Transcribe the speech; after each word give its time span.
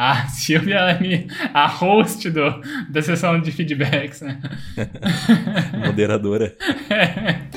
A 0.00 0.28
Silvia 0.28 0.76
ela 0.76 0.92
é 0.92 0.98
minha, 0.98 1.26
a 1.52 1.66
host 1.66 2.30
do, 2.30 2.62
da 2.88 3.02
sessão 3.02 3.38
de 3.38 3.52
feedbacks, 3.52 4.22
né? 4.22 4.40
Moderadora. 5.84 6.56
É. 6.88 7.49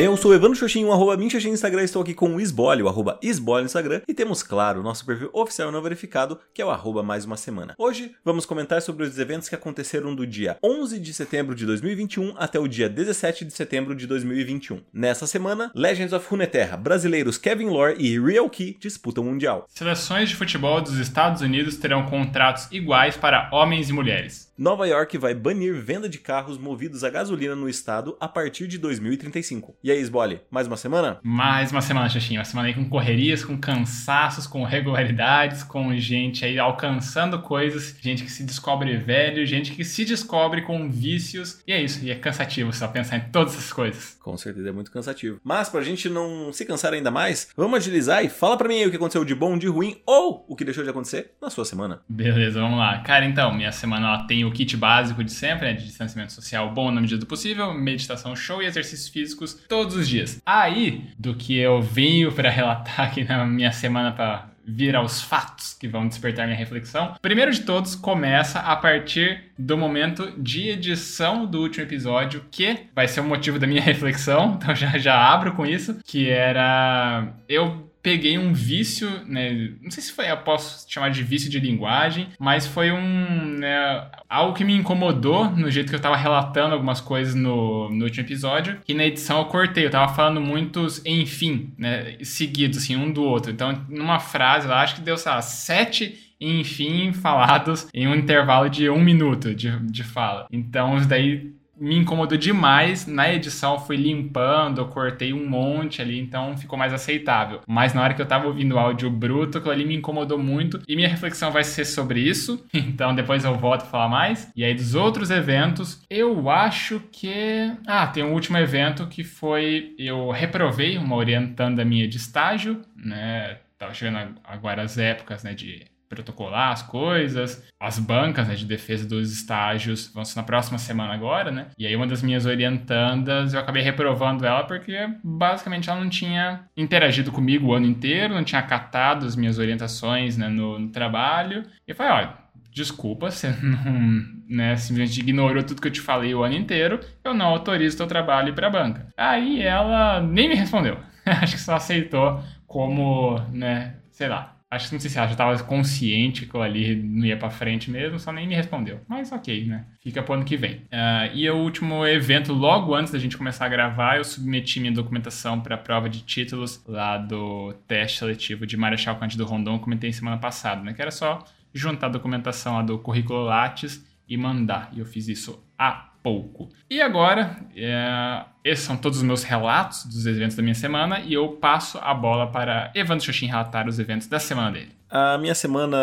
Eu 0.00 0.16
sou 0.16 0.32
Evandro 0.32 0.54
Xoxinho, 0.54 0.92
arroba 0.92 1.16
Minxoxinho 1.16 1.50
no 1.50 1.54
Instagram, 1.56 1.82
estou 1.82 2.02
aqui 2.02 2.14
com 2.14 2.36
o 2.36 2.40
Isbole, 2.40 2.84
o 2.84 2.88
arroba 2.88 3.18
Isbole 3.20 3.62
no 3.62 3.66
Instagram, 3.66 4.00
e 4.06 4.14
temos, 4.14 4.44
claro, 4.44 4.78
o 4.78 4.82
nosso 4.84 5.04
perfil 5.04 5.28
oficial 5.32 5.72
não 5.72 5.82
verificado, 5.82 6.38
que 6.54 6.62
é 6.62 6.64
o 6.64 6.70
arroba 6.70 7.02
mais 7.02 7.24
uma 7.24 7.36
semana. 7.36 7.74
Hoje, 7.76 8.14
vamos 8.24 8.46
comentar 8.46 8.80
sobre 8.80 9.02
os 9.04 9.18
eventos 9.18 9.48
que 9.48 9.56
aconteceram 9.56 10.14
do 10.14 10.24
dia 10.24 10.56
11 10.62 11.00
de 11.00 11.12
setembro 11.12 11.52
de 11.52 11.66
2021 11.66 12.34
até 12.36 12.60
o 12.60 12.68
dia 12.68 12.88
17 12.88 13.44
de 13.44 13.52
setembro 13.52 13.92
de 13.92 14.06
2021. 14.06 14.82
Nessa 14.92 15.26
semana, 15.26 15.72
Legends 15.74 16.12
of 16.12 16.24
Runeterra, 16.30 16.76
brasileiros 16.76 17.36
Kevin 17.36 17.66
Lore 17.66 17.96
e 17.98 18.20
Real 18.20 18.48
Key 18.48 18.76
disputam 18.78 19.24
o 19.24 19.26
Mundial. 19.26 19.66
Seleções 19.66 20.28
de 20.28 20.36
futebol 20.36 20.80
dos 20.80 20.96
Estados 20.98 21.42
Unidos 21.42 21.76
terão 21.76 22.06
contratos 22.06 22.68
iguais 22.70 23.16
para 23.16 23.50
homens 23.52 23.90
e 23.90 23.92
mulheres. 23.92 24.47
Nova 24.58 24.88
York 24.88 25.16
vai 25.18 25.34
banir 25.34 25.80
venda 25.80 26.08
de 26.08 26.18
carros 26.18 26.58
movidos 26.58 27.04
a 27.04 27.10
gasolina 27.10 27.54
no 27.54 27.68
estado 27.68 28.16
a 28.18 28.26
partir 28.26 28.66
de 28.66 28.76
2035. 28.76 29.76
E 29.84 29.88
aí, 29.88 30.00
Sbole, 30.00 30.40
mais 30.50 30.66
uma 30.66 30.76
semana? 30.76 31.20
Mais 31.22 31.70
uma 31.70 31.80
semana, 31.80 32.08
Xaxinha. 32.08 32.40
Uma 32.40 32.44
semana 32.44 32.66
aí 32.66 32.74
com 32.74 32.88
correrias, 32.88 33.44
com 33.44 33.56
cansaços, 33.56 34.48
com 34.48 34.64
regularidades, 34.64 35.62
com 35.62 35.96
gente 35.96 36.44
aí 36.44 36.58
alcançando 36.58 37.40
coisas, 37.40 37.94
gente 38.00 38.24
que 38.24 38.32
se 38.32 38.42
descobre 38.42 38.96
velho, 38.96 39.46
gente 39.46 39.70
que 39.70 39.84
se 39.84 40.04
descobre 40.04 40.62
com 40.62 40.90
vícios. 40.90 41.62
E 41.64 41.72
é 41.72 41.80
isso, 41.80 42.04
e 42.04 42.10
é 42.10 42.16
cansativo 42.16 42.72
só 42.72 42.88
pensar 42.88 43.18
em 43.18 43.30
todas 43.30 43.52
essas 43.52 43.72
coisas. 43.72 44.16
Com 44.20 44.36
certeza 44.36 44.70
é 44.70 44.72
muito 44.72 44.90
cansativo. 44.90 45.40
Mas 45.44 45.68
pra 45.68 45.82
gente 45.82 46.08
não 46.08 46.52
se 46.52 46.64
cansar 46.64 46.92
ainda 46.92 47.12
mais, 47.12 47.48
vamos 47.56 47.76
agilizar 47.76 48.24
e 48.24 48.28
fala 48.28 48.58
pra 48.58 48.66
mim 48.66 48.78
aí 48.80 48.86
o 48.88 48.90
que 48.90 48.96
aconteceu 48.96 49.24
de 49.24 49.36
bom, 49.36 49.56
de 49.56 49.68
ruim 49.68 50.02
ou 50.04 50.44
o 50.48 50.56
que 50.56 50.64
deixou 50.64 50.82
de 50.82 50.90
acontecer 50.90 51.30
na 51.40 51.48
sua 51.48 51.64
semana. 51.64 52.00
Beleza, 52.08 52.60
vamos 52.60 52.80
lá. 52.80 52.98
Cara, 53.02 53.24
então, 53.24 53.54
minha 53.54 53.70
semana 53.70 54.08
ela 54.08 54.26
tem 54.26 54.47
o 54.48 54.52
kit 54.52 54.76
básico 54.76 55.22
de 55.22 55.32
sempre, 55.32 55.66
né, 55.66 55.72
de 55.74 55.84
distanciamento 55.84 56.32
social 56.32 56.70
bom 56.72 56.90
na 56.90 57.00
medida 57.00 57.20
do 57.20 57.26
possível, 57.26 57.72
meditação 57.72 58.34
show 58.34 58.62
e 58.62 58.66
exercícios 58.66 59.08
físicos 59.08 59.62
todos 59.68 59.94
os 59.94 60.08
dias. 60.08 60.40
Aí, 60.44 61.04
do 61.18 61.34
que 61.34 61.56
eu 61.56 61.80
venho 61.80 62.32
para 62.32 62.50
relatar 62.50 63.00
aqui 63.00 63.24
na 63.24 63.44
minha 63.44 63.72
semana 63.72 64.12
para 64.12 64.48
vir 64.68 64.94
aos 64.94 65.22
fatos 65.22 65.72
que 65.72 65.88
vão 65.88 66.06
despertar 66.06 66.46
minha 66.46 66.58
reflexão. 66.58 67.14
Primeiro 67.22 67.50
de 67.50 67.62
todos, 67.62 67.94
começa 67.94 68.60
a 68.60 68.76
partir 68.76 69.44
do 69.58 69.78
momento 69.78 70.30
de 70.36 70.68
edição 70.68 71.46
do 71.46 71.62
último 71.62 71.84
episódio, 71.84 72.44
que 72.50 72.80
vai 72.94 73.08
ser 73.08 73.20
o 73.20 73.24
motivo 73.24 73.58
da 73.58 73.66
minha 73.66 73.80
reflexão, 73.82 74.58
então 74.60 74.74
já, 74.74 74.98
já 74.98 75.16
abro 75.16 75.52
com 75.52 75.64
isso, 75.64 75.98
que 76.04 76.28
era 76.28 77.28
eu 77.48 77.88
peguei 78.08 78.38
um 78.38 78.54
vício, 78.54 79.06
né? 79.26 79.70
Não 79.82 79.90
sei 79.90 80.02
se 80.02 80.12
foi, 80.12 80.30
eu 80.30 80.36
posso 80.38 80.90
chamar 80.90 81.10
de 81.10 81.22
vício 81.22 81.50
de 81.50 81.60
linguagem, 81.60 82.28
mas 82.38 82.66
foi 82.66 82.90
um, 82.90 83.58
né, 83.58 84.10
algo 84.26 84.54
que 84.54 84.64
me 84.64 84.74
incomodou 84.74 85.50
no 85.50 85.70
jeito 85.70 85.90
que 85.90 85.94
eu 85.94 86.00
tava 86.00 86.16
relatando 86.16 86.72
algumas 86.72 87.02
coisas 87.02 87.34
no, 87.34 87.90
no 87.90 88.04
último 88.04 88.24
episódio, 88.24 88.80
que 88.82 88.94
na 88.94 89.04
edição 89.04 89.40
eu 89.40 89.44
cortei, 89.44 89.84
eu 89.84 89.90
tava 89.90 90.14
falando 90.14 90.40
muitos 90.40 91.04
enfim, 91.04 91.74
né, 91.76 92.16
seguidos, 92.22 92.78
assim, 92.78 92.96
um 92.96 93.12
do 93.12 93.22
outro. 93.22 93.52
Então, 93.52 93.84
numa 93.90 94.18
frase 94.18 94.66
lá, 94.66 94.80
acho 94.80 94.94
que 94.94 95.02
deu, 95.02 95.18
sei 95.18 95.30
lá, 95.30 95.42
sete 95.42 96.34
enfim 96.40 97.12
falados 97.12 97.88
em 97.92 98.06
um 98.06 98.14
intervalo 98.14 98.70
de 98.70 98.88
um 98.88 99.02
minuto 99.02 99.54
de, 99.54 99.78
de 99.80 100.02
fala. 100.02 100.46
Então, 100.50 100.96
isso 100.96 101.08
daí 101.08 101.57
me 101.80 101.96
incomodou 101.96 102.36
demais. 102.36 103.06
Na 103.06 103.32
edição 103.32 103.78
fui 103.78 103.96
limpando, 103.96 104.84
cortei 104.86 105.32
um 105.32 105.48
monte 105.48 106.02
ali, 106.02 106.18
então 106.18 106.56
ficou 106.56 106.78
mais 106.78 106.92
aceitável. 106.92 107.60
Mas 107.66 107.94
na 107.94 108.02
hora 108.02 108.14
que 108.14 108.22
eu 108.22 108.26
tava 108.26 108.46
ouvindo 108.46 108.74
o 108.74 108.78
áudio 108.78 109.10
bruto, 109.10 109.58
aquilo 109.58 109.72
ali 109.72 109.84
me 109.84 109.96
incomodou 109.96 110.38
muito. 110.38 110.80
E 110.86 110.96
minha 110.96 111.08
reflexão 111.08 111.50
vai 111.50 111.64
ser 111.64 111.84
sobre 111.84 112.20
isso. 112.20 112.64
Então 112.98 113.14
depois 113.14 113.44
eu 113.44 113.54
volto 113.54 113.82
a 113.82 113.86
falar 113.86 114.08
mais. 114.08 114.50
E 114.56 114.64
aí 114.64 114.74
dos 114.74 114.94
outros 114.94 115.30
eventos, 115.30 116.02
eu 116.08 116.48
acho 116.48 117.00
que. 117.12 117.70
Ah, 117.86 118.06
tem 118.06 118.24
um 118.24 118.32
último 118.32 118.56
evento 118.56 119.06
que 119.06 119.22
foi. 119.22 119.94
Eu 119.98 120.30
reprovei 120.30 120.96
uma 120.96 121.14
orientanda 121.14 121.84
minha 121.84 122.08
de 122.08 122.16
estágio, 122.16 122.80
né? 122.96 123.58
Tava 123.78 123.94
chegando 123.94 124.34
agora 124.42 124.82
as 124.82 124.98
épocas, 124.98 125.44
né, 125.44 125.54
de 125.54 125.86
protocolar 126.08 126.72
as 126.72 126.82
coisas. 126.82 127.64
As 127.78 127.98
bancas 127.98 128.48
né, 128.48 128.54
de 128.54 128.64
defesa 128.64 129.06
dos 129.06 129.32
estágios 129.32 130.10
vão 130.12 130.24
ser 130.24 130.36
na 130.36 130.42
próxima 130.42 130.78
semana 130.78 131.14
agora, 131.14 131.50
né? 131.50 131.66
E 131.78 131.86
aí 131.86 131.94
uma 131.94 132.06
das 132.06 132.22
minhas 132.22 132.46
orientandas, 132.46 133.54
eu 133.54 133.60
acabei 133.60 133.82
reprovando 133.82 134.44
ela 134.46 134.64
porque 134.64 135.08
basicamente 135.22 135.88
ela 135.88 136.00
não 136.00 136.08
tinha 136.08 136.64
interagido 136.76 137.30
comigo 137.30 137.68
o 137.68 137.74
ano 137.74 137.86
inteiro, 137.86 138.34
não 138.34 138.44
tinha 138.44 138.60
acatado 138.60 139.26
as 139.26 139.36
minhas 139.36 139.58
orientações 139.58 140.36
né, 140.36 140.48
no, 140.48 140.78
no 140.78 140.88
trabalho. 140.88 141.64
E 141.86 141.94
falei, 141.94 142.12
olha, 142.12 142.34
desculpa, 142.72 143.30
você 143.30 143.50
não, 143.62 144.22
né, 144.48 144.76
simplesmente 144.76 145.20
ignorou 145.20 145.62
tudo 145.62 145.80
que 145.80 145.88
eu 145.88 145.92
te 145.92 146.00
falei 146.00 146.34
o 146.34 146.42
ano 146.42 146.54
inteiro, 146.54 147.00
eu 147.24 147.34
não 147.34 147.46
autorizo 147.46 147.96
teu 147.96 148.06
trabalho 148.06 148.54
para 148.54 148.66
a 148.68 148.70
banca. 148.70 149.06
Aí 149.16 149.62
ela 149.62 150.20
nem 150.20 150.48
me 150.48 150.54
respondeu. 150.54 150.98
Acho 151.24 151.54
que 151.54 151.60
só 151.60 151.76
aceitou 151.76 152.42
como, 152.66 153.38
né, 153.52 153.96
sei 154.10 154.28
lá, 154.28 154.57
Acho 154.70 154.88
que 154.88 154.94
não 154.94 155.00
sei 155.00 155.08
se 155.08 155.16
ela 155.16 155.26
já 155.26 155.32
estava 155.32 155.58
consciente 155.64 156.44
que 156.44 156.54
eu 156.54 156.60
ali 156.60 156.94
não 156.94 157.24
ia 157.24 157.38
para 157.38 157.48
frente 157.48 157.90
mesmo, 157.90 158.18
só 158.18 158.30
nem 158.30 158.46
me 158.46 158.54
respondeu. 158.54 159.00
Mas 159.08 159.32
ok, 159.32 159.64
né? 159.64 159.86
Fica 160.02 160.22
pro 160.22 160.34
ano 160.34 160.44
que 160.44 160.58
vem. 160.58 160.82
Uh, 160.92 161.34
e 161.34 161.48
o 161.48 161.56
último 161.56 162.06
evento, 162.06 162.52
logo 162.52 162.94
antes 162.94 163.10
da 163.10 163.18
gente 163.18 163.38
começar 163.38 163.64
a 163.64 163.68
gravar, 163.68 164.18
eu 164.18 164.24
submeti 164.24 164.78
minha 164.78 164.92
documentação 164.92 165.60
para 165.60 165.74
a 165.74 165.78
prova 165.78 166.08
de 166.08 166.20
títulos 166.20 166.84
lá 166.86 167.16
do 167.16 167.72
teste 167.86 168.18
seletivo 168.18 168.66
de 168.66 168.76
Marechal 168.76 169.16
Cândido 169.16 169.46
Rondon, 169.46 169.78
comentei 169.78 170.12
semana 170.12 170.36
passada, 170.36 170.82
né? 170.82 170.92
Que 170.92 171.00
era 171.00 171.10
só 171.10 171.42
juntar 171.72 172.08
a 172.08 172.10
documentação 172.10 172.74
lá 172.74 172.82
do 172.82 172.98
currículo 172.98 173.44
Lattes 173.44 174.06
e 174.28 174.36
mandar. 174.36 174.90
E 174.92 174.98
eu 174.98 175.06
fiz 175.06 175.28
isso 175.28 175.64
há 175.78 176.07
pouco. 176.22 176.68
E 176.90 177.00
agora, 177.00 177.56
é, 177.76 178.44
esses 178.64 178.84
são 178.84 178.96
todos 178.96 179.18
os 179.18 179.24
meus 179.24 179.42
relatos 179.42 180.04
dos 180.04 180.26
eventos 180.26 180.56
da 180.56 180.62
minha 180.62 180.74
semana 180.74 181.20
e 181.20 181.34
eu 181.34 181.48
passo 181.52 181.98
a 182.02 182.12
bola 182.14 182.46
para 182.50 182.90
Evandro 182.94 183.24
Xoxin 183.24 183.46
relatar 183.46 183.88
os 183.88 183.98
eventos 183.98 184.26
da 184.26 184.38
semana 184.38 184.72
dele. 184.72 184.92
A 185.10 185.38
minha 185.38 185.54
semana 185.54 185.96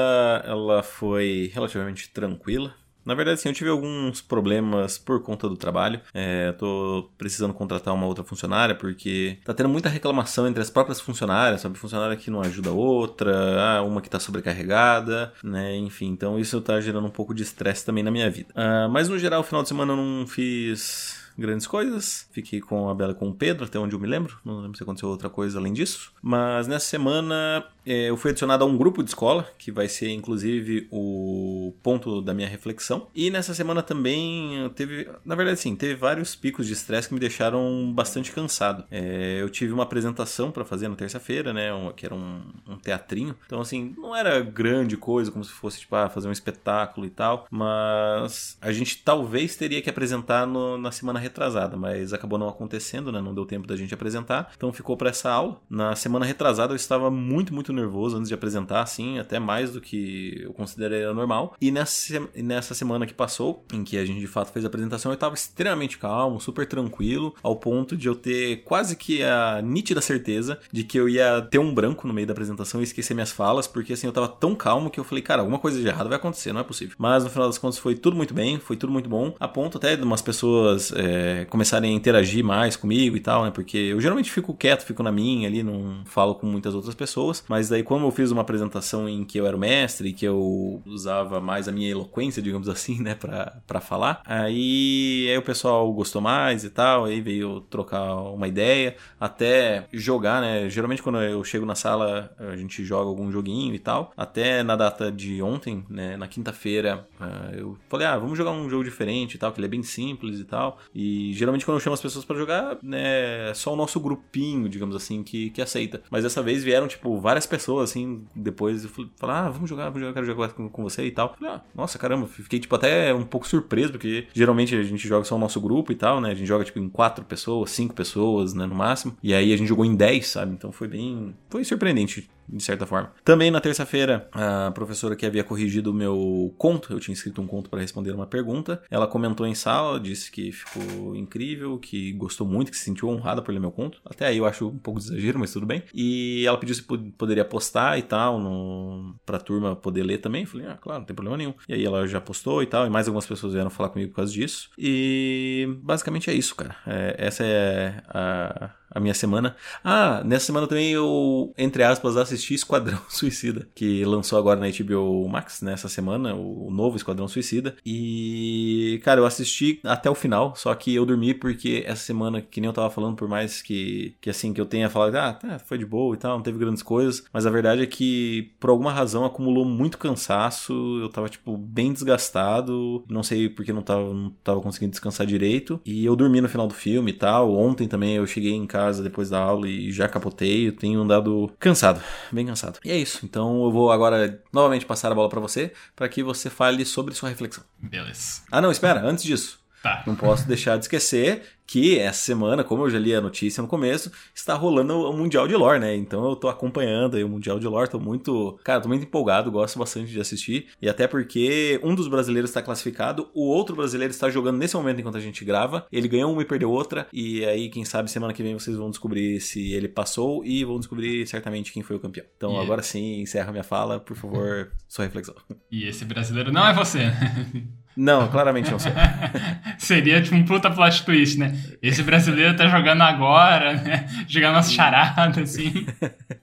ela 0.46 0.82
foi 0.82 1.52
relativamente 1.54 2.10
tranquila. 2.10 2.74
Na 3.06 3.14
verdade, 3.14 3.40
sim, 3.40 3.50
eu 3.50 3.54
tive 3.54 3.70
alguns 3.70 4.22
problemas 4.22 4.98
por 4.98 5.22
conta 5.22 5.48
do 5.48 5.56
trabalho. 5.56 6.02
É, 6.14 6.52
tô 6.54 7.10
precisando 7.18 7.54
contratar 7.54 7.94
uma 7.94 8.08
outra 8.08 8.24
funcionária 8.24 8.74
porque 8.74 9.38
tá 9.46 9.54
tendo 9.54 9.70
muita 9.70 9.90
reclamação 9.90 10.48
entre 10.48 10.62
as 10.62 10.70
próprias 10.70 11.00
funcionárias, 11.00 11.62
sabe? 11.62 11.78
Funcionária 11.78 12.16
que 12.16 12.32
não 12.32 12.42
ajuda 12.42 12.70
a 12.70 12.74
outra, 12.74 13.34
ah, 13.62 13.84
uma 13.84 14.02
que 14.02 14.10
tá 14.10 14.20
sobrecarregada, 14.20 15.32
né? 15.44 15.76
Enfim, 15.76 16.08
então 16.08 16.40
isso 16.40 16.60
tá 16.62 16.82
gerando 16.82 17.08
um 17.08 17.12
pouco 17.12 17.34
de 17.34 17.44
estresse 17.44 17.86
também 17.86 18.04
na 18.04 18.12
minha 18.12 18.30
vida. 18.30 18.50
Uh, 18.56 18.90
mas 18.90 19.08
no 19.08 19.20
geral, 19.20 19.44
final 19.44 19.62
de 19.62 19.70
semana 19.70 19.94
eu 19.94 19.98
não 19.98 20.26
fiz 20.26 21.26
grandes 21.38 21.68
coisas. 21.68 22.28
Fiquei 22.32 22.62
com 22.62 22.90
a 22.90 22.96
Bela 22.96 23.12
e 23.12 23.16
com 23.16 23.30
o 23.30 23.34
Pedro, 23.34 23.66
até 23.66 23.78
onde 23.78 23.96
eu 23.96 24.00
me 24.00 24.08
lembro. 24.08 24.38
Não 24.44 24.62
lembro 24.62 24.78
se 24.78 24.84
aconteceu 24.84 25.10
outra 25.10 25.30
coisa 25.30 25.60
além 25.60 25.74
disso. 25.74 26.12
Mas 26.22 26.68
nessa 26.68 26.86
semana 26.86 27.66
eu 27.86 28.18
fui 28.18 28.32
adicionado 28.32 28.64
a 28.64 28.68
um 28.68 28.78
grupo 28.78 29.04
de 29.04 29.10
escola, 29.10 29.48
que 29.58 29.72
vai 29.72 29.88
ser 29.88 30.10
inclusive 30.10 30.88
o 30.92 31.74
ponto 31.84 32.22
da 32.22 32.34
minha 32.34 32.48
reflexão. 32.48 33.08
E 33.14 33.30
nessa 33.30 33.54
semana 33.54 33.84
também 33.84 34.70
teve, 34.76 35.08
na 35.24 35.36
verdade 35.36 35.60
sim, 35.60 35.76
teve 35.76 35.96
vários 35.96 36.36
picos 36.36 36.66
de 36.68 36.74
estresse 36.74 37.08
que 37.08 37.14
me 37.14 37.20
deixaram 37.20 37.92
bastante 37.94 38.32
cansado. 38.32 38.86
É, 38.90 39.42
eu 39.42 39.50
tive 39.50 39.74
uma 39.74 39.84
apresentação 39.84 40.52
para 40.52 40.66
fazer 40.66 40.88
na 40.88 40.96
terça-feira, 40.96 41.54
né, 41.54 41.70
que 41.96 42.06
era 42.06 42.16
um, 42.16 42.42
um, 42.68 42.78
teatrinho. 42.78 43.36
Então 43.46 43.62
assim, 43.62 43.94
não 43.98 44.16
era 44.16 44.42
grande 44.42 44.98
coisa, 44.98 45.32
como 45.32 45.44
se 45.44 45.52
fosse 45.52 45.80
tipo 45.80 45.96
ah, 45.96 46.10
fazer 46.10 46.28
um 46.28 46.32
espetáculo 46.32 47.06
e 47.06 47.10
tal, 47.10 47.48
mas 47.50 48.58
a 48.62 48.72
gente 48.72 49.04
talvez 49.04 49.56
teria 49.56 49.82
que 49.82 49.90
apresentar 49.90 50.48
no, 50.48 50.78
na 50.78 50.92
semana 50.92 51.20
retrasada, 51.20 51.78
mas 51.78 52.14
acabou 52.14 52.40
não 52.40 52.50
acontecendo, 52.50 53.12
né, 53.12 53.22
não 53.22 53.34
deu 53.34 53.46
tempo 53.46 53.68
da 53.68 53.76
gente 53.76 53.94
apresentar. 53.94 54.52
Então 54.56 54.74
ficou 54.74 54.98
para 54.98 55.10
essa 55.10 55.30
aula. 55.30 55.60
Na 55.70 55.96
semana 55.96 56.26
retrasada 56.26 56.74
eu 56.74 56.78
estava 56.78 57.12
muito, 57.12 57.54
muito 57.54 57.72
nervoso 57.76 58.18
antes 58.18 58.30
de 58.30 58.34
apresentar, 58.34 58.82
assim, 58.82 59.20
até 59.20 59.40
mais 59.40 59.72
do 59.72 59.82
que 59.82 60.42
eu 60.44 60.54
consideraria 60.54 61.14
normal. 61.14 61.56
E 61.60 61.72
nessa, 61.72 62.22
nessa 62.36 62.74
semana 62.74 63.06
que 63.06 63.14
passou, 63.14 63.64
em 63.74 63.84
que 63.84 63.98
a 63.98 64.06
gente 64.06 64.20
de 64.20 64.28
fato 64.28 64.52
fez 64.52 64.66
a 64.66 64.68
apresentação, 64.68 65.12
eu 65.12 65.16
estava 65.16 65.36
extremamente 65.36 65.98
calmo, 65.98 66.40
super 66.40 66.66
tranquilo, 66.68 67.36
ao 67.44 67.56
ponto 67.56 67.96
de 67.96 68.08
eu 68.08 68.16
ter 68.16 68.64
quase 68.64 68.96
que 68.96 69.24
a 69.24 69.62
nítida 69.62 70.02
certeza 70.02 70.60
de 70.72 70.84
que 70.84 71.00
eu 71.00 71.08
ia 71.10 71.42
ter 71.42 71.60
um 71.60 71.74
branco 71.74 72.08
no 72.08 72.14
meio 72.14 72.28
da 72.28 72.34
apresentação 72.34 72.82
e 72.82 72.84
esquecer 72.84 73.14
minhas 73.14 73.32
falas, 73.32 73.68
porque 73.68 73.94
assim, 73.94 74.08
eu 74.08 74.10
estava 74.10 74.28
tão 74.28 74.56
calmo 74.56 74.90
que 74.90 75.00
eu 75.00 75.04
falei, 75.04 75.22
cara, 75.22 75.42
alguma 75.42 75.60
coisa 75.60 75.80
de 75.80 75.88
errado 75.88 76.08
vai 76.08 76.18
acontecer, 76.18 76.54
não 76.54 76.62
é 76.62 76.64
possível. 76.64 76.96
Mas 76.98 77.24
no 77.24 77.30
final 77.30 77.48
das 77.48 77.58
contas 77.58 77.78
foi 77.78 77.96
tudo 77.96 78.16
muito 78.16 78.34
bem, 78.34 78.60
foi 78.60 78.76
tudo 78.78 78.92
muito 78.92 79.10
bom, 79.10 79.36
a 79.40 79.48
ponto 79.48 79.78
até 79.78 79.96
de 79.96 80.04
umas 80.04 80.22
pessoas 80.22 80.92
é, 80.96 81.46
começarem 81.46 81.92
a 81.92 81.96
interagir 81.96 82.44
mais 82.44 82.76
comigo 82.76 83.16
e 83.16 83.20
tal, 83.20 83.44
né? 83.44 83.52
Porque 83.52 83.78
eu 83.78 84.00
geralmente 84.00 84.32
fico 84.32 84.54
quieto, 84.54 84.84
fico 84.84 85.04
na 85.04 85.12
minha 85.12 85.48
ali, 85.48 85.64
não 85.64 86.04
falo 86.06 86.36
com 86.36 86.46
muitas 86.46 86.74
outras 86.74 86.96
pessoas, 86.96 87.44
mas 87.48 87.65
Mas 87.66 87.70
daí, 87.72 87.82
como 87.82 88.06
eu 88.06 88.12
fiz 88.12 88.30
uma 88.30 88.44
apresentação 88.44 89.10
em 89.10 89.24
que 89.24 89.40
eu 89.40 89.48
era 89.48 89.58
o 89.58 89.60
mestre 89.60 90.14
que 90.14 90.24
eu 90.24 90.84
usava 90.86 91.42
mais 91.42 91.68
a 91.68 91.72
minha 91.72 91.90
eloquência, 91.90 92.40
digamos 92.40 92.70
assim, 92.70 93.02
né, 93.02 93.16
pra 93.16 93.82
falar, 93.82 94.22
aí, 94.24 95.28
aí 95.28 95.36
o 95.36 95.42
pessoal 95.42 95.92
gostou 95.92 96.22
mais 96.22 96.64
e 96.64 96.70
tal, 96.70 97.06
aí 97.06 97.22
veio 97.22 97.62
trocar 97.62 98.14
uma 98.18 98.48
ideia, 98.48 98.96
até 99.20 99.88
jogar, 99.92 100.42
né? 100.42 100.70
Geralmente 100.70 101.02
quando 101.02 101.20
eu 101.22 101.44
chego 101.44 101.66
na 101.66 101.74
sala, 101.74 102.32
a 102.38 102.56
gente 102.56 102.86
joga 102.86 103.10
algum 103.10 103.32
joguinho 103.32 103.74
e 103.74 103.80
tal. 103.80 104.14
Até 104.16 104.62
na 104.62 104.76
data 104.76 105.12
de 105.12 105.42
ontem, 105.42 105.84
né, 105.90 106.16
na 106.18 106.28
quinta-feira, 106.28 107.08
ah, 107.20 107.50
eu 107.52 107.76
falei, 107.90 108.06
ah, 108.06 108.16
vamos 108.16 108.38
jogar 108.38 108.52
um 108.52 108.70
jogo 108.70 108.84
diferente 108.84 109.36
e 109.36 109.38
tal, 109.40 109.52
que 109.52 109.60
ele 109.60 109.66
é 109.66 109.70
bem 109.70 109.82
simples 109.82 110.40
e 110.40 110.44
tal. 110.44 110.78
E 110.94 111.34
geralmente 111.34 111.66
quando 111.66 111.78
eu 111.78 111.82
chamo 111.82 111.96
as 111.96 112.02
pessoas 112.02 112.26
para 112.26 112.38
jogar, 112.38 112.78
né, 112.84 113.50
é 113.50 113.54
só 113.56 113.74
o 113.74 113.76
nosso 113.76 114.00
grupinho, 114.00 114.70
digamos 114.70 114.96
assim, 114.96 115.24
que, 115.24 115.50
que 115.50 115.64
aceita. 115.64 116.04
Mas 116.12 116.24
dessa 116.24 116.44
vez 116.44 116.64
vieram, 116.64 116.88
tipo, 116.88 117.20
várias 117.20 117.48
pessoas, 117.48 117.55
assim, 117.80 118.26
depois 118.36 118.84
eu 118.84 118.90
falei, 118.90 119.10
ah, 119.22 119.50
vamos 119.50 119.70
jogar, 119.70 119.86
vamos 119.86 120.00
jogar, 120.02 120.14
quero 120.14 120.26
jogar 120.26 120.50
com, 120.50 120.70
com 120.70 120.84
você 120.84 121.06
e 121.06 121.12
tal. 121.12 121.36
falei, 121.38 121.56
ah, 121.56 121.62
nossa, 121.74 121.98
caramba, 121.98 122.28
fiquei, 122.28 122.60
tipo, 122.60 122.76
até 122.76 123.14
um 123.14 123.24
pouco 123.24 123.48
surpreso, 123.48 123.92
porque 123.92 124.28
geralmente 124.34 124.76
a 124.76 124.84
gente 124.84 125.08
joga 125.08 125.26
só 125.26 125.36
o 125.36 125.40
nosso 125.40 125.60
grupo 125.62 125.92
e 125.92 125.96
tal, 125.96 126.22
né? 126.22 126.32
A 126.32 126.36
gente 126.36 126.48
joga, 126.48 126.64
tipo, 126.64 126.80
em 126.80 126.90
quatro 126.90 127.24
pessoas, 127.26 127.72
cinco 127.72 127.94
pessoas, 127.94 128.54
né, 128.54 128.66
no 128.66 128.76
máximo. 128.76 129.16
E 129.22 129.34
aí 129.34 129.54
a 129.54 129.58
gente 129.58 129.68
jogou 129.68 129.86
em 129.86 129.96
dez, 129.96 130.28
sabe? 130.28 130.54
Então 130.54 130.72
foi 130.72 130.88
bem. 130.88 131.36
Foi 131.50 131.64
surpreendente 131.64 132.30
de 132.48 132.64
certa 132.64 132.86
forma. 132.86 133.12
Também 133.24 133.52
na 133.52 133.62
terça-feira, 133.62 134.30
a 134.32 134.72
professora 134.72 135.16
que 135.16 135.26
havia 135.26 135.44
corrigido 135.44 135.92
o 135.92 135.94
meu 135.94 136.54
conto, 136.58 136.94
eu 136.94 137.00
tinha 137.00 137.14
escrito 137.14 137.42
um 137.42 137.48
conto 137.48 137.70
para 137.70 137.80
responder 137.80 138.12
uma 138.12 138.28
pergunta, 138.28 138.82
ela 138.90 139.08
comentou 139.08 139.46
em 139.46 139.56
sala, 139.56 140.00
disse 140.00 140.32
que 140.32 140.52
ficou 140.52 141.16
incrível, 141.16 141.78
que 141.78 142.12
gostou 142.14 142.48
muito, 142.48 142.72
que 142.72 142.78
se 142.78 142.84
sentiu 142.84 143.10
honrada 143.10 143.42
por 143.42 143.52
ler 143.52 143.60
meu 143.60 143.72
conto. 143.72 144.00
Até 144.06 144.28
aí 144.28 144.38
eu 144.38 144.46
acho 144.46 144.68
um 144.68 144.78
pouco 144.78 145.00
de 145.00 145.08
exagero, 145.08 145.40
mas 145.40 145.52
tudo 145.54 145.66
bem. 145.66 145.84
E 145.94 146.46
ela 146.46 146.58
pediu 146.58 146.76
se 146.76 146.84
poderia 146.84 147.46
postar 147.46 147.98
e 147.98 148.02
tal, 148.02 148.40
no... 148.40 149.16
pra 149.26 149.40
turma 149.40 149.76
poder 149.76 150.04
ler 150.04 150.20
também. 150.20 150.42
Eu 150.42 150.48
falei, 150.48 150.68
ah, 150.68 150.78
claro, 150.80 151.00
não 151.00 151.06
tem 151.06 151.16
problema 151.16 151.38
nenhum. 151.38 151.54
E 151.68 151.74
aí 151.74 151.86
ela 151.86 152.08
já 152.08 152.22
postou 152.22 152.62
e 152.62 152.66
tal, 152.66 152.86
e 152.86 152.90
mais 152.90 153.08
algumas 153.08 153.26
pessoas 153.26 153.54
vieram 153.54 153.70
falar 153.70 153.90
comigo 153.90 154.12
por 154.12 154.18
causa 154.18 154.32
disso. 154.32 154.70
E 154.78 155.68
basicamente 155.82 156.30
é 156.30 156.34
isso, 156.34 156.56
cara. 156.56 156.76
É, 156.86 157.16
essa 157.18 157.44
é 157.44 158.02
a 158.10 158.72
a 158.96 159.00
minha 159.02 159.14
semana. 159.14 159.56
Ah, 159.84 160.24
nessa 160.26 160.46
semana 160.46 160.68
também 160.68 160.92
eu, 160.92 161.54
entre 161.58 161.84
aspas, 161.84 162.16
assisti 162.16 162.54
Esquadrão 162.54 163.00
Suicida, 163.10 163.68
que 163.76 164.06
lançou 164.06 164.40
agora 164.40 164.60
na 164.60 164.68
HBO 164.68 165.28
Max 165.28 165.62
nessa 165.62 165.90
semana, 165.90 166.34
o 166.34 166.72
novo 166.72 166.96
Esquadrão 166.96 167.28
Suicida. 167.28 167.76
E, 167.86 169.02
cara, 169.04 169.20
eu 169.20 169.26
assisti 169.26 169.82
até 169.84 170.10
o 170.10 170.16
final, 170.16 170.56
só 170.56 170.74
que 170.74 170.96
eu 170.96 171.06
dormi 171.06 171.34
porque 171.34 171.84
essa 171.86 172.04
semana, 172.04 172.42
que 172.42 172.62
nem 172.62 172.70
eu 172.70 172.74
tava 172.74 172.90
falando, 172.90 173.18
por 173.18 173.28
mais 173.28 173.62
que, 173.62 174.16
que 174.22 174.30
assim, 174.30 174.54
que 174.54 174.62
eu 174.62 174.66
tenha 174.66 174.90
falado, 174.90 175.16
ah, 175.16 175.34
tá, 175.34 175.60
foi 175.60 175.78
de 175.78 175.86
boa 175.86 176.16
e 176.16 176.18
tal, 176.18 176.38
não 176.38 176.44
teve 176.44 176.58
grandes 176.58 176.82
coisas, 176.82 177.26
mas 177.34 177.46
a 177.46 177.50
verdade 177.50 177.84
é 177.84 177.86
que, 177.86 178.54
por 178.60 178.70
alguma 178.70 178.94
razão, 178.94 179.26
acumulou 179.26 179.66
muito 179.66 179.98
cansaço, 179.98 180.74
eu 181.02 181.10
tava, 181.10 181.28
tipo, 181.28 181.58
bem 181.58 181.92
desgastado, 181.92 183.04
não 183.10 183.24
sei 183.24 183.50
porque 183.50 183.74
não 183.74 183.82
tava, 183.82 184.14
não 184.14 184.30
tava 184.44 184.62
conseguindo 184.62 184.92
descansar 184.92 185.28
direito, 185.28 185.82
e 185.86 186.06
eu 186.06 186.16
dormi 186.16 186.40
no 186.40 186.48
final 186.48 186.68
do 186.68 186.74
filme 186.74 187.12
e 187.12 187.14
tal. 187.14 187.54
Ontem 187.54 187.88
também 187.88 188.16
eu 188.16 188.26
cheguei 188.26 188.54
em 188.54 188.66
casa 188.66 188.85
casa 188.86 189.04
depois 189.04 189.30
da 189.30 189.40
aula 189.40 189.68
e 189.68 189.92
já 189.92 190.08
capotei. 190.08 190.68
Eu 190.68 190.76
tenho 190.76 191.02
andado 191.02 191.52
cansado, 191.60 192.02
bem 192.32 192.46
cansado. 192.46 192.80
E 192.84 192.92
é 192.92 192.98
isso. 192.98 193.26
Então 193.26 193.64
eu 193.64 193.72
vou 193.72 193.92
agora 193.92 194.42
novamente 194.52 194.86
passar 194.86 195.12
a 195.12 195.16
bola 195.16 195.30
para 195.30 195.40
você, 195.40 195.72
para 195.96 196.08
que 196.08 196.24
você 196.24 196.50
fale 196.50 196.86
sobre 196.86 197.14
sua 197.14 197.30
reflexão. 197.30 197.64
Beleza. 197.80 198.42
Ah, 198.52 198.62
não, 198.62 198.72
espera, 198.72 199.02
antes 199.02 199.24
disso. 199.24 199.65
Tá. 199.86 200.02
Não 200.08 200.16
posso 200.16 200.48
deixar 200.48 200.78
de 200.78 200.86
esquecer 200.86 201.44
que 201.68 202.00
essa 202.00 202.20
semana, 202.20 202.64
como 202.64 202.84
eu 202.84 202.90
já 202.90 202.98
li 202.98 203.14
a 203.14 203.22
notícia 203.22 203.62
no 203.62 203.68
começo, 203.68 204.12
está 204.34 204.56
rolando 204.56 205.08
o 205.08 205.14
Mundial 205.14 205.48
de 205.48 205.56
Lore, 205.56 205.80
né? 205.80 205.96
Então 205.96 206.28
eu 206.28 206.36
tô 206.36 206.48
acompanhando 206.48 207.18
aí 207.18 207.24
o 207.24 207.30
Mundial 207.30 207.60
de 207.60 207.68
Lore, 207.68 207.88
tô 207.88 208.00
muito, 208.00 208.60
cara, 208.64 208.82
tô 208.82 208.88
muito 208.88 209.04
empolgado, 209.04 209.52
gosto 209.52 209.78
bastante 209.78 210.12
de 210.12 210.20
assistir, 210.20 210.70
e 210.82 210.90
até 210.90 211.06
porque 211.06 211.80
um 211.84 211.94
dos 211.94 212.08
brasileiros 212.08 212.50
está 212.50 212.64
classificado, 212.64 213.30
o 213.32 213.48
outro 213.48 213.76
brasileiro 213.76 214.10
está 214.10 214.28
jogando 214.28 214.58
nesse 214.58 214.76
momento 214.76 215.02
enquanto 215.02 215.18
a 215.18 215.22
gente 215.22 215.46
grava, 215.46 215.86
ele 215.92 216.08
ganhou 216.08 216.34
uma 216.34 216.42
e 216.42 216.46
perdeu 216.46 216.72
outra, 216.72 217.08
e 217.14 217.46
aí 217.46 217.70
quem 217.70 217.86
sabe 217.86 218.10
semana 218.10 218.34
que 218.34 218.42
vem 218.42 218.56
vocês 218.56 218.76
vão 218.76 218.90
descobrir 218.90 219.40
se 219.40 219.72
ele 219.72 219.88
passou 219.88 220.44
e 220.44 220.64
vão 220.64 220.80
descobrir 220.80 221.28
certamente 221.28 221.72
quem 221.72 221.84
foi 221.84 221.96
o 221.96 222.00
campeão. 222.00 222.26
Então 222.36 222.60
agora 222.60 222.82
sim, 222.82 223.22
encerra 223.22 223.52
minha 223.52 223.64
fala, 223.64 224.00
por 224.00 224.18
favor, 224.18 224.72
sua 224.88 225.06
reflexão. 225.06 225.36
E 225.72 225.88
esse 225.88 226.06
brasileiro 226.06 226.52
não 226.52 226.68
é 226.68 226.74
você, 226.74 227.02
Não, 227.96 228.28
claramente 228.28 228.70
não 228.70 228.80
sei. 228.80 228.92
Seria 229.78 230.22
tipo 230.22 230.36
um 230.36 230.44
puta 230.44 230.70
plot 230.70 231.06
twist, 231.06 231.40
né? 231.40 231.58
Esse 231.82 232.04
brasileiro 232.04 232.56
tá 232.56 232.68
jogando 232.68 233.02
agora, 233.02 233.74
né? 233.74 234.08
Jogando 234.28 234.56
umas 234.56 234.74
charadas, 234.74 235.38
assim. 235.38 235.86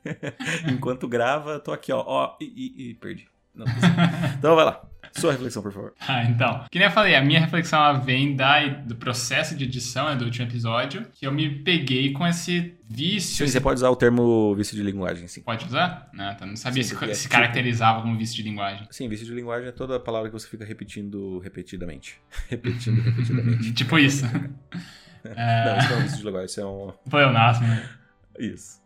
Enquanto 0.66 1.06
grava, 1.06 1.60
tô 1.60 1.72
aqui, 1.72 1.92
ó. 1.92 2.02
ó 2.06 2.36
e, 2.40 2.44
e, 2.44 2.90
e 2.90 2.94
perdi. 2.94 3.31
Não, 3.54 3.66
então 4.38 4.56
vai 4.56 4.64
lá. 4.64 4.82
Sua 5.14 5.32
reflexão, 5.32 5.62
por 5.62 5.72
favor. 5.72 5.94
Ah, 6.00 6.24
então. 6.24 6.64
Que 6.70 6.78
nem 6.78 6.88
eu 6.88 6.92
falei, 6.92 7.14
a 7.14 7.22
minha 7.22 7.38
reflexão 7.38 7.78
ela 7.78 7.98
vem 7.98 8.34
da, 8.34 8.66
do 8.66 8.96
processo 8.96 9.54
de 9.54 9.64
edição 9.64 10.08
né, 10.08 10.16
do 10.16 10.24
último 10.24 10.46
episódio, 10.46 11.06
que 11.12 11.26
eu 11.26 11.32
me 11.32 11.50
peguei 11.62 12.12
com 12.12 12.26
esse 12.26 12.74
vício. 12.88 13.46
Sim, 13.46 13.52
você 13.52 13.60
pode 13.60 13.76
usar 13.76 13.90
o 13.90 13.96
termo 13.96 14.54
vício 14.54 14.74
de 14.74 14.82
linguagem, 14.82 15.28
sim. 15.28 15.42
Pode 15.42 15.66
usar? 15.66 16.08
Não, 16.14 16.32
então 16.32 16.48
não 16.48 16.56
sabia 16.56 16.82
sim, 16.82 16.96
se, 16.96 17.06
se, 17.06 17.14
se 17.14 17.28
caracterizava 17.28 18.00
como 18.00 18.16
vício 18.16 18.36
de 18.36 18.42
linguagem. 18.42 18.86
Sim, 18.90 19.06
vício 19.08 19.26
de 19.26 19.34
linguagem 19.34 19.68
é 19.68 19.72
toda 19.72 19.96
a 19.96 20.00
palavra 20.00 20.30
que 20.30 20.32
você 20.32 20.48
fica 20.48 20.64
repetindo 20.64 21.38
repetidamente. 21.40 22.18
repetindo 22.48 23.02
repetidamente. 23.02 23.72
tipo 23.74 23.98
isso. 23.98 24.24
é... 25.24 25.64
Não, 25.66 25.78
isso 25.78 25.88
não 25.90 25.96
é 25.96 25.98
um 25.98 26.02
vício 26.02 26.18
de 26.18 26.24
linguagem, 26.24 26.46
isso 26.46 26.60
é 26.60 26.66
um. 26.66 26.92
Foi 27.08 27.24
o 27.24 27.32
nosso, 27.32 27.60
né? 27.60 27.88
Isso. 28.38 28.81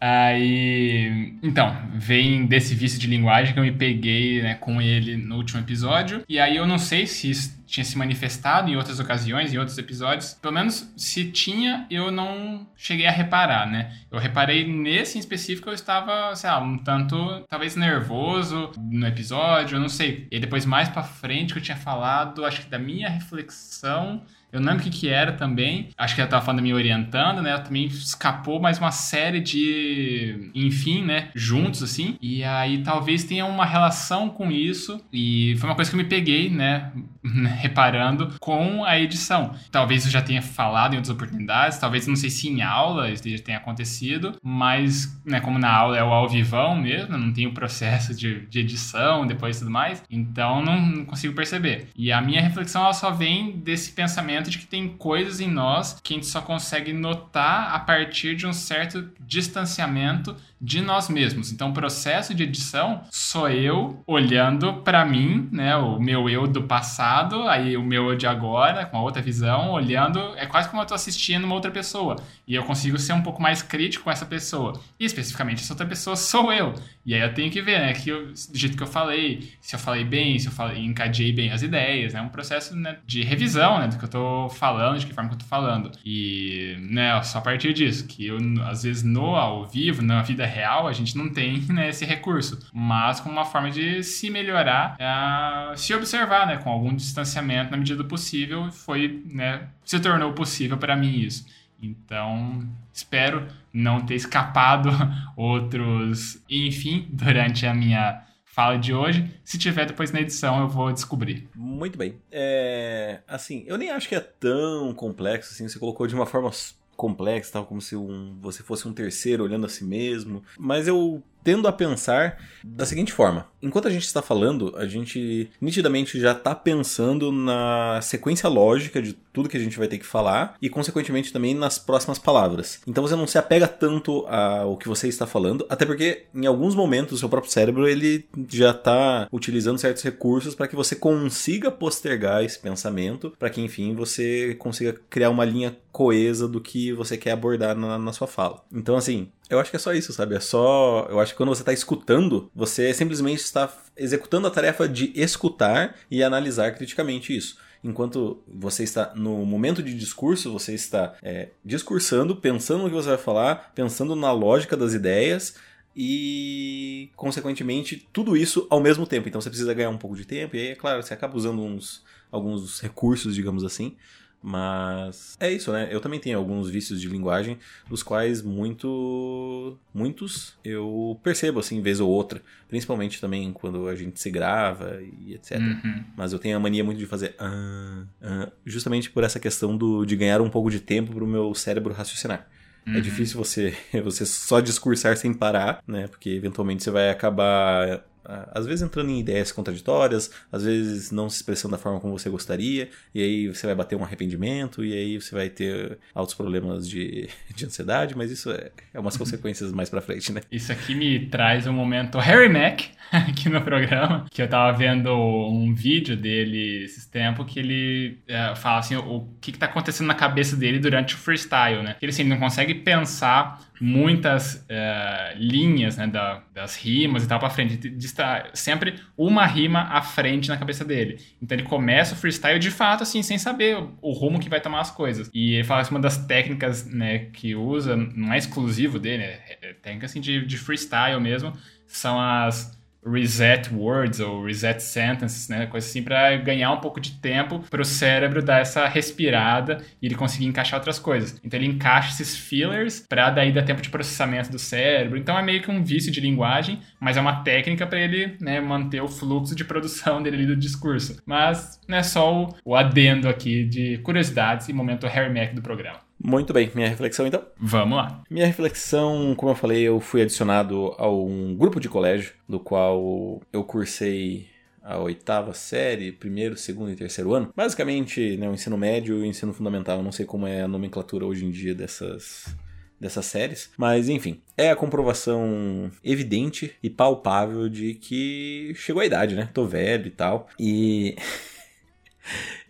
Aí. 0.00 1.34
Então, 1.42 1.74
vem 1.94 2.46
desse 2.46 2.74
vício 2.74 2.98
de 2.98 3.06
linguagem 3.06 3.54
que 3.54 3.58
eu 3.58 3.64
me 3.64 3.72
peguei 3.72 4.42
né, 4.42 4.54
com 4.54 4.80
ele 4.80 5.16
no 5.16 5.36
último 5.36 5.60
episódio. 5.60 6.22
E 6.28 6.38
aí 6.38 6.56
eu 6.56 6.66
não 6.66 6.78
sei 6.78 7.06
se 7.06 7.30
isso 7.30 7.56
tinha 7.66 7.84
se 7.84 7.98
manifestado 7.98 8.70
em 8.70 8.76
outras 8.76 9.00
ocasiões, 9.00 9.52
em 9.52 9.58
outros 9.58 9.76
episódios. 9.78 10.34
Pelo 10.34 10.54
menos 10.54 10.92
se 10.96 11.24
tinha, 11.30 11.86
eu 11.90 12.10
não 12.10 12.66
cheguei 12.76 13.06
a 13.06 13.10
reparar, 13.10 13.66
né? 13.66 13.92
Eu 14.10 14.18
reparei 14.18 14.66
nesse 14.66 15.16
em 15.16 15.20
específico, 15.20 15.68
eu 15.70 15.74
estava, 15.74 16.34
sei 16.36 16.50
lá, 16.50 16.60
um 16.60 16.78
tanto, 16.78 17.44
talvez 17.48 17.74
nervoso 17.74 18.70
no 18.78 19.06
episódio, 19.06 19.76
eu 19.76 19.80
não 19.80 19.88
sei. 19.88 20.28
E 20.30 20.38
depois, 20.38 20.64
mais 20.64 20.88
pra 20.88 21.02
frente, 21.02 21.52
que 21.52 21.58
eu 21.58 21.62
tinha 21.62 21.76
falado, 21.76 22.44
acho 22.44 22.60
que 22.60 22.70
da 22.70 22.78
minha 22.78 23.08
reflexão 23.08 24.22
eu 24.52 24.60
não 24.60 24.72
lembro 24.72 24.86
o 24.86 24.90
que, 24.90 24.98
que 25.00 25.08
era 25.08 25.32
também. 25.32 25.90
Acho 25.98 26.14
que 26.14 26.20
ela 26.20 26.28
estava 26.28 26.44
falando 26.44 26.62
me 26.62 26.72
orientando, 26.72 27.42
né? 27.42 27.50
Ela 27.50 27.60
também 27.60 27.86
escapou 27.86 28.60
mais 28.60 28.78
uma 28.78 28.90
série 28.90 29.15
de. 29.40 30.50
Enfim, 30.54 31.02
né? 31.02 31.28
Juntos, 31.34 31.82
assim. 31.82 32.16
E 32.20 32.42
aí 32.44 32.82
talvez 32.82 33.24
tenha 33.24 33.46
uma 33.46 33.64
relação 33.64 34.28
com 34.28 34.50
isso. 34.50 35.00
E 35.12 35.56
foi 35.58 35.68
uma 35.68 35.76
coisa 35.76 35.90
que 35.90 35.96
eu 35.96 36.02
me 36.02 36.08
peguei, 36.08 36.48
né? 36.50 36.92
Reparando 37.58 38.34
com 38.40 38.84
a 38.84 38.98
edição. 38.98 39.54
Talvez 39.70 40.04
eu 40.04 40.10
já 40.10 40.22
tenha 40.22 40.42
falado 40.42 40.94
em 40.94 40.96
outras 40.96 41.14
oportunidades, 41.14 41.78
talvez 41.78 42.06
não 42.06 42.16
sei 42.16 42.30
se 42.30 42.48
em 42.48 42.62
aula 42.62 43.10
isso 43.10 43.28
já 43.28 43.38
tenha 43.38 43.58
acontecido, 43.58 44.36
mas, 44.42 45.20
né, 45.24 45.40
como 45.40 45.58
na 45.58 45.70
aula 45.70 45.96
é 45.96 46.02
o 46.02 46.12
ao 46.12 46.28
vivão 46.28 46.76
mesmo, 46.76 47.16
não 47.16 47.32
tem 47.32 47.46
o 47.46 47.52
processo 47.52 48.14
de, 48.14 48.46
de 48.46 48.60
edição, 48.60 49.26
depois 49.26 49.58
tudo 49.58 49.70
mais, 49.70 50.02
então 50.10 50.62
não, 50.62 50.80
não 50.80 51.04
consigo 51.04 51.34
perceber. 51.34 51.88
E 51.96 52.12
a 52.12 52.20
minha 52.20 52.40
reflexão 52.40 52.82
ela 52.82 52.92
só 52.92 53.10
vem 53.10 53.52
desse 53.58 53.92
pensamento 53.92 54.50
de 54.50 54.58
que 54.58 54.66
tem 54.66 54.88
coisas 54.88 55.40
em 55.40 55.50
nós 55.50 56.00
que 56.02 56.14
a 56.14 56.16
gente 56.16 56.26
só 56.26 56.40
consegue 56.40 56.92
notar 56.92 57.74
a 57.74 57.78
partir 57.78 58.36
de 58.36 58.46
um 58.46 58.52
certo 58.52 59.05
distanciamento 59.20 60.36
de 60.60 60.80
nós 60.80 61.08
mesmos. 61.08 61.52
Então, 61.52 61.70
o 61.70 61.74
processo 61.74 62.34
de 62.34 62.42
edição 62.42 63.02
sou 63.10 63.48
eu 63.48 64.02
olhando 64.06 64.74
para 64.82 65.04
mim, 65.04 65.48
né, 65.52 65.76
o 65.76 65.98
meu 65.98 66.28
eu 66.30 66.46
do 66.46 66.62
passado, 66.62 67.42
aí 67.48 67.76
o 67.76 67.82
meu 67.82 68.10
eu 68.10 68.16
de 68.16 68.26
agora, 68.26 68.86
com 68.86 68.96
a 68.96 69.02
outra 69.02 69.20
visão, 69.20 69.70
olhando, 69.70 70.18
é 70.36 70.46
quase 70.46 70.68
como 70.68 70.80
eu 70.82 70.86
tô 70.86 70.94
assistindo 70.94 71.44
uma 71.44 71.54
outra 71.54 71.70
pessoa. 71.70 72.16
E 72.46 72.54
eu 72.54 72.64
consigo 72.64 72.98
ser 72.98 73.12
um 73.12 73.22
pouco 73.22 73.42
mais 73.42 73.62
crítico 73.62 74.04
com 74.04 74.10
essa 74.10 74.24
pessoa. 74.24 74.80
E 74.98 75.04
especificamente 75.04 75.62
essa 75.62 75.72
outra 75.72 75.86
pessoa 75.86 76.16
sou 76.16 76.52
eu. 76.52 76.74
E 77.04 77.14
aí 77.14 77.20
eu 77.20 77.34
tenho 77.34 77.50
que 77.50 77.60
ver, 77.60 77.78
né, 77.80 77.92
que 77.92 78.08
eu, 78.08 78.28
do 78.28 78.58
jeito 78.58 78.76
que 78.76 78.82
eu 78.82 78.86
falei, 78.86 79.52
se 79.60 79.76
eu 79.76 79.78
falei 79.78 80.04
bem, 80.04 80.38
se 80.38 80.48
eu 80.48 80.52
falei, 80.52 80.84
encadeei 80.84 81.32
bem 81.32 81.52
as 81.52 81.62
ideias, 81.62 82.14
é 82.14 82.16
né, 82.16 82.22
um 82.22 82.28
processo 82.28 82.74
né, 82.74 82.96
de 83.06 83.22
revisão, 83.22 83.78
né, 83.78 83.88
do 83.88 83.98
que 83.98 84.04
eu 84.04 84.08
tô 84.08 84.48
falando, 84.48 84.98
de 84.98 85.06
que 85.06 85.14
forma 85.14 85.28
que 85.28 85.36
eu 85.36 85.40
tô 85.40 85.46
falando. 85.46 85.92
E, 86.04 86.76
né, 86.80 87.22
só 87.22 87.38
a 87.38 87.40
partir 87.42 87.72
disso, 87.74 88.06
que 88.06 88.26
eu, 88.26 88.38
às 88.64 88.82
vezes, 88.82 88.95
no 89.02 89.34
ao 89.34 89.66
vivo, 89.66 90.02
na 90.02 90.22
vida 90.22 90.46
real, 90.46 90.86
a 90.86 90.92
gente 90.92 91.16
não 91.16 91.28
tem 91.28 91.60
né, 91.72 91.88
esse 91.88 92.04
recurso. 92.04 92.58
Mas 92.72 93.20
como 93.20 93.34
uma 93.34 93.44
forma 93.44 93.70
de 93.70 94.02
se 94.02 94.30
melhorar, 94.30 94.96
é, 94.98 95.76
se 95.76 95.94
observar, 95.94 96.46
né, 96.46 96.56
com 96.58 96.70
algum 96.70 96.94
distanciamento 96.94 97.70
na 97.70 97.76
medida 97.76 98.02
do 98.02 98.08
possível, 98.08 98.70
foi, 98.70 99.22
né, 99.26 99.68
se 99.84 99.98
tornou 100.00 100.32
possível 100.32 100.76
para 100.78 100.96
mim 100.96 101.18
isso. 101.20 101.46
Então, 101.80 102.66
espero 102.92 103.46
não 103.72 104.00
ter 104.00 104.14
escapado 104.14 104.88
outros, 105.36 106.42
enfim, 106.48 107.06
durante 107.10 107.66
a 107.66 107.74
minha 107.74 108.22
fala 108.56 108.78
de 108.78 108.94
hoje. 108.94 109.30
Se 109.44 109.58
tiver 109.58 109.84
depois 109.84 110.10
na 110.10 110.22
edição, 110.22 110.60
eu 110.60 110.68
vou 110.68 110.90
descobrir. 110.90 111.46
Muito 111.54 111.98
bem. 111.98 112.16
É, 112.32 113.20
assim, 113.28 113.62
eu 113.66 113.76
nem 113.76 113.90
acho 113.90 114.08
que 114.08 114.14
é 114.14 114.20
tão 114.20 114.94
complexo 114.94 115.52
assim. 115.52 115.68
Você 115.68 115.78
colocou 115.78 116.06
de 116.06 116.14
uma 116.14 116.24
forma 116.24 116.50
complexa, 116.96 117.52
tal, 117.52 117.66
como 117.66 117.80
se 117.80 117.94
um, 117.94 118.38
você 118.40 118.62
fosse 118.62 118.88
um 118.88 118.92
terceiro 118.92 119.44
olhando 119.44 119.66
a 119.66 119.68
si 119.68 119.84
mesmo. 119.84 120.42
Mas 120.58 120.88
eu 120.88 121.22
tendo 121.46 121.68
a 121.68 121.72
pensar 121.72 122.38
da 122.64 122.84
seguinte 122.84 123.12
forma: 123.12 123.46
enquanto 123.62 123.86
a 123.86 123.90
gente 123.90 124.04
está 124.04 124.20
falando, 124.20 124.74
a 124.76 124.84
gente 124.84 125.48
nitidamente 125.60 126.18
já 126.18 126.32
está 126.32 126.56
pensando 126.56 127.30
na 127.30 128.00
sequência 128.02 128.48
lógica 128.48 129.00
de 129.00 129.12
tudo 129.32 129.48
que 129.48 129.56
a 129.56 129.60
gente 129.60 129.78
vai 129.78 129.86
ter 129.86 129.98
que 129.98 130.04
falar 130.04 130.56
e, 130.60 130.68
consequentemente, 130.68 131.32
também 131.32 131.54
nas 131.54 131.78
próximas 131.78 132.18
palavras. 132.18 132.80
Então 132.84 133.06
você 133.06 133.14
não 133.14 133.28
se 133.28 133.38
apega 133.38 133.68
tanto 133.68 134.26
ao 134.26 134.76
que 134.76 134.88
você 134.88 135.06
está 135.06 135.24
falando, 135.24 135.64
até 135.68 135.86
porque 135.86 136.24
em 136.34 136.46
alguns 136.46 136.74
momentos 136.74 137.12
o 137.12 137.18
seu 137.18 137.28
próprio 137.28 137.52
cérebro 137.52 137.86
ele 137.86 138.26
já 138.48 138.72
está 138.72 139.28
utilizando 139.30 139.78
certos 139.78 140.02
recursos 140.02 140.56
para 140.56 140.66
que 140.66 140.74
você 140.74 140.96
consiga 140.96 141.70
postergar 141.70 142.42
esse 142.42 142.58
pensamento, 142.58 143.32
para 143.38 143.50
que, 143.50 143.60
enfim, 143.60 143.94
você 143.94 144.56
consiga 144.58 144.96
criar 145.08 145.30
uma 145.30 145.44
linha 145.44 145.76
coesa 145.92 146.48
do 146.48 146.60
que 146.60 146.92
você 146.92 147.16
quer 147.16 147.30
abordar 147.30 147.76
na, 147.76 147.98
na 147.98 148.12
sua 148.12 148.26
fala. 148.26 148.64
Então, 148.72 148.96
assim, 148.96 149.28
eu 149.48 149.60
acho 149.60 149.70
que 149.70 149.76
é 149.76 149.80
só 149.80 149.92
isso, 149.92 150.12
sabe? 150.12 150.34
É 150.34 150.40
só. 150.40 151.06
Eu 151.08 151.20
acho 151.20 151.32
que 151.32 151.36
quando 151.36 151.50
você 151.50 151.62
está 151.62 151.72
escutando, 151.72 152.50
você 152.54 152.92
simplesmente 152.92 153.40
está 153.40 153.72
executando 153.96 154.46
a 154.46 154.50
tarefa 154.50 154.88
de 154.88 155.12
escutar 155.14 155.94
e 156.10 156.22
analisar 156.22 156.72
criticamente 156.72 157.36
isso. 157.36 157.58
Enquanto 157.84 158.42
você 158.48 158.82
está 158.82 159.12
no 159.14 159.46
momento 159.46 159.82
de 159.82 159.94
discurso, 159.94 160.52
você 160.52 160.74
está 160.74 161.14
é, 161.22 161.50
discursando, 161.64 162.34
pensando 162.34 162.82
no 162.82 162.88
que 162.88 162.94
você 162.94 163.10
vai 163.10 163.18
falar, 163.18 163.72
pensando 163.74 164.16
na 164.16 164.32
lógica 164.32 164.76
das 164.76 164.92
ideias 164.92 165.54
e, 165.94 167.10
consequentemente, 167.14 168.08
tudo 168.12 168.36
isso 168.36 168.66
ao 168.68 168.80
mesmo 168.80 169.06
tempo. 169.06 169.28
Então 169.28 169.40
você 169.40 169.48
precisa 169.48 169.72
ganhar 169.72 169.90
um 169.90 169.98
pouco 169.98 170.16
de 170.16 170.24
tempo, 170.24 170.56
e 170.56 170.58
aí, 170.58 170.66
é 170.68 170.74
claro, 170.74 171.02
você 171.02 171.14
acaba 171.14 171.36
usando 171.36 171.62
uns, 171.62 172.02
alguns 172.30 172.80
recursos, 172.80 173.34
digamos 173.34 173.62
assim, 173.62 173.96
mas 174.42 175.36
é 175.40 175.50
isso, 175.50 175.72
né? 175.72 175.88
Eu 175.90 176.00
também 176.00 176.20
tenho 176.20 176.38
alguns 176.38 176.70
vícios 176.70 177.00
de 177.00 177.08
linguagem, 177.08 177.58
dos 177.88 178.02
quais 178.02 178.42
muito, 178.42 179.76
muitos 179.92 180.54
eu 180.64 181.18
percebo 181.22 181.58
assim, 181.58 181.80
vez 181.80 182.00
ou 182.00 182.08
outra. 182.08 182.40
Principalmente 182.68 183.20
também 183.20 183.52
quando 183.52 183.88
a 183.88 183.94
gente 183.94 184.20
se 184.20 184.30
grava 184.30 185.00
e 185.02 185.34
etc. 185.34 185.58
Uhum. 185.58 186.04
Mas 186.16 186.32
eu 186.32 186.38
tenho 186.38 186.56
a 186.56 186.60
mania 186.60 186.84
muito 186.84 186.98
de 186.98 187.06
fazer 187.06 187.34
ah, 187.38 188.04
ah, 188.22 188.52
justamente 188.64 189.10
por 189.10 189.24
essa 189.24 189.40
questão 189.40 189.76
do, 189.76 190.04
de 190.04 190.16
ganhar 190.16 190.40
um 190.40 190.50
pouco 190.50 190.70
de 190.70 190.80
tempo 190.80 191.12
para 191.12 191.24
o 191.24 191.26
meu 191.26 191.54
cérebro 191.54 191.92
raciocinar. 191.92 192.48
É 192.86 192.90
uhum. 192.90 192.96
É 192.96 193.00
difícil 193.00 193.36
você, 193.36 193.76
você 194.04 194.24
só 194.24 194.60
discursar 194.60 195.16
sem 195.16 195.34
parar, 195.34 195.82
né? 195.86 196.06
Porque 196.06 196.30
eventualmente 196.30 196.84
você 196.84 196.90
vai 196.90 197.10
acabar 197.10 198.04
às 198.52 198.66
vezes 198.66 198.82
entrando 198.82 199.10
em 199.10 199.20
ideias 199.20 199.52
contraditórias, 199.52 200.30
às 200.50 200.64
vezes 200.64 201.10
não 201.10 201.28
se 201.28 201.36
expressando 201.36 201.72
da 201.72 201.78
forma 201.78 202.00
como 202.00 202.18
você 202.18 202.28
gostaria, 202.28 202.88
e 203.14 203.22
aí 203.22 203.48
você 203.48 203.66
vai 203.66 203.74
bater 203.74 203.96
um 203.96 204.04
arrependimento, 204.04 204.84
e 204.84 204.92
aí 204.92 205.20
você 205.20 205.34
vai 205.34 205.48
ter 205.48 205.98
altos 206.14 206.34
problemas 206.34 206.88
de, 206.88 207.28
de 207.54 207.64
ansiedade, 207.64 208.16
mas 208.16 208.30
isso 208.30 208.50
é, 208.50 208.70
é 208.92 209.00
umas 209.00 209.16
consequências 209.16 209.72
mais 209.72 209.88
pra 209.88 210.00
frente, 210.00 210.32
né? 210.32 210.40
Isso 210.50 210.72
aqui 210.72 210.94
me 210.94 211.26
traz 211.26 211.66
um 211.66 211.72
momento 211.72 212.18
Harry 212.18 212.48
Mack 212.48 212.90
aqui 213.12 213.48
no 213.48 213.60
programa, 213.60 214.26
que 214.30 214.42
eu 214.42 214.48
tava 214.48 214.76
vendo 214.76 215.10
um 215.14 215.74
vídeo 215.74 216.16
dele 216.16 216.84
esses 216.84 217.06
tempos 217.06 217.46
que 217.46 217.60
ele 217.60 218.18
é, 218.26 218.54
fala 218.56 218.78
assim, 218.78 218.96
o 218.96 219.28
que 219.40 219.52
que 219.52 219.58
tá 219.58 219.66
acontecendo 219.66 220.06
na 220.06 220.14
cabeça 220.14 220.56
dele 220.56 220.78
durante 220.78 221.14
o 221.14 221.18
freestyle, 221.18 221.82
né? 221.82 221.96
Ele 222.00 222.10
assim, 222.10 222.24
não 222.24 222.38
consegue 222.38 222.74
pensar 222.74 223.65
muitas 223.80 224.64
é, 224.68 225.34
linhas 225.36 225.96
né, 225.96 226.06
da, 226.06 226.42
das 226.52 226.76
rimas 226.76 227.24
e 227.24 227.28
tal 227.28 227.38
para 227.38 227.50
frente. 227.50 227.94
Está 227.98 228.48
sempre 228.54 229.00
uma 229.16 229.46
rima 229.46 229.82
à 229.82 230.02
frente 230.02 230.48
na 230.48 230.56
cabeça 230.56 230.84
dele. 230.84 231.18
Então 231.40 231.56
ele 231.56 231.66
começa 231.66 232.14
o 232.14 232.16
freestyle 232.16 232.58
de 232.58 232.70
fato, 232.70 233.02
assim, 233.02 233.22
sem 233.22 233.38
saber 233.38 233.76
o 234.00 234.12
rumo 234.12 234.38
que 234.38 234.48
vai 234.48 234.60
tomar 234.60 234.80
as 234.80 234.90
coisas. 234.90 235.30
E 235.32 235.54
ele 235.54 235.64
fala 235.64 235.84
que 235.84 235.90
uma 235.90 236.00
das 236.00 236.16
técnicas 236.26 236.86
né, 236.86 237.30
que 237.32 237.54
usa, 237.54 237.96
não 237.96 238.32
é 238.32 238.38
exclusivo 238.38 238.98
dele, 238.98 239.22
é, 239.22 239.58
é 239.62 239.72
técnica 239.74 240.06
assim, 240.06 240.20
de, 240.20 240.44
de 240.44 240.58
freestyle 240.58 241.20
mesmo, 241.20 241.52
são 241.86 242.20
as 242.20 242.76
reset 243.10 243.72
words 243.72 244.20
ou 244.20 244.44
reset 244.44 244.82
sentences, 244.82 245.48
né, 245.48 245.66
coisa 245.66 245.86
assim 245.86 246.02
para 246.02 246.36
ganhar 246.36 246.72
um 246.72 246.80
pouco 246.80 247.00
de 247.00 247.12
tempo 247.12 247.60
para 247.70 247.80
o 247.80 247.84
cérebro 247.84 248.42
dar 248.42 248.60
essa 248.60 248.86
respirada 248.86 249.78
e 250.00 250.06
ele 250.06 250.14
conseguir 250.14 250.46
encaixar 250.46 250.78
outras 250.78 250.98
coisas. 250.98 251.38
Então 251.44 251.58
ele 251.58 251.68
encaixa 251.68 252.10
esses 252.10 252.36
fillers 252.36 253.04
para 253.08 253.30
daí 253.30 253.52
dar 253.52 253.62
tempo 253.62 253.82
de 253.82 253.90
processamento 253.90 254.50
do 254.50 254.58
cérebro. 254.58 255.18
Então 255.18 255.38
é 255.38 255.42
meio 255.42 255.62
que 255.62 255.70
um 255.70 255.82
vício 255.82 256.10
de 256.10 256.20
linguagem, 256.20 256.80
mas 257.00 257.16
é 257.16 257.20
uma 257.20 257.42
técnica 257.42 257.86
para 257.86 258.00
ele, 258.00 258.36
né, 258.40 258.60
manter 258.60 259.02
o 259.02 259.08
fluxo 259.08 259.54
de 259.54 259.64
produção 259.64 260.22
dele 260.22 260.46
do 260.46 260.56
discurso. 260.56 261.20
Mas 261.26 261.80
não 261.88 261.98
é 261.98 262.02
só 262.02 262.44
o, 262.44 262.54
o 262.64 262.74
adendo 262.74 263.28
aqui 263.28 263.64
de 263.64 263.98
curiosidades 263.98 264.68
e 264.68 264.72
momento 264.72 265.06
Harry 265.06 265.32
Mac 265.32 265.54
do 265.54 265.62
programa. 265.62 266.05
Muito 266.18 266.52
bem, 266.52 266.70
minha 266.74 266.88
reflexão 266.88 267.26
então? 267.26 267.44
Vamos 267.58 267.96
lá. 267.96 268.22
Minha 268.30 268.46
reflexão, 268.46 269.34
como 269.36 269.52
eu 269.52 269.56
falei, 269.56 269.82
eu 269.82 270.00
fui 270.00 270.22
adicionado 270.22 270.94
a 270.98 271.08
um 271.08 271.54
grupo 271.54 271.78
de 271.78 271.88
colégio, 271.88 272.32
do 272.48 272.58
qual 272.58 273.40
eu 273.52 273.62
cursei 273.64 274.48
a 274.86 274.98
oitava 274.98 275.52
série, 275.52 276.12
primeiro, 276.12 276.56
segundo 276.56 276.92
e 276.92 276.96
terceiro 276.96 277.34
ano. 277.34 277.52
Basicamente, 277.54 278.36
né, 278.36 278.48
o 278.48 278.54
ensino 278.54 278.78
médio 278.78 279.18
e 279.18 279.22
o 279.22 279.24
ensino 279.24 279.52
fundamental. 279.52 279.98
Eu 279.98 280.04
não 280.04 280.12
sei 280.12 280.24
como 280.24 280.46
é 280.46 280.62
a 280.62 280.68
nomenclatura 280.68 281.26
hoje 281.26 281.44
em 281.44 281.50
dia 281.50 281.74
dessas, 281.74 282.56
dessas 283.00 283.26
séries. 283.26 283.70
Mas, 283.76 284.08
enfim, 284.08 284.40
é 284.56 284.70
a 284.70 284.76
comprovação 284.76 285.90
evidente 286.04 286.72
e 286.82 286.88
palpável 286.88 287.68
de 287.68 287.94
que 287.94 288.72
chegou 288.76 289.02
a 289.02 289.06
idade, 289.06 289.34
né? 289.34 289.48
Tô 289.52 289.66
velho 289.66 290.06
e 290.06 290.10
tal. 290.10 290.48
E. 290.58 291.16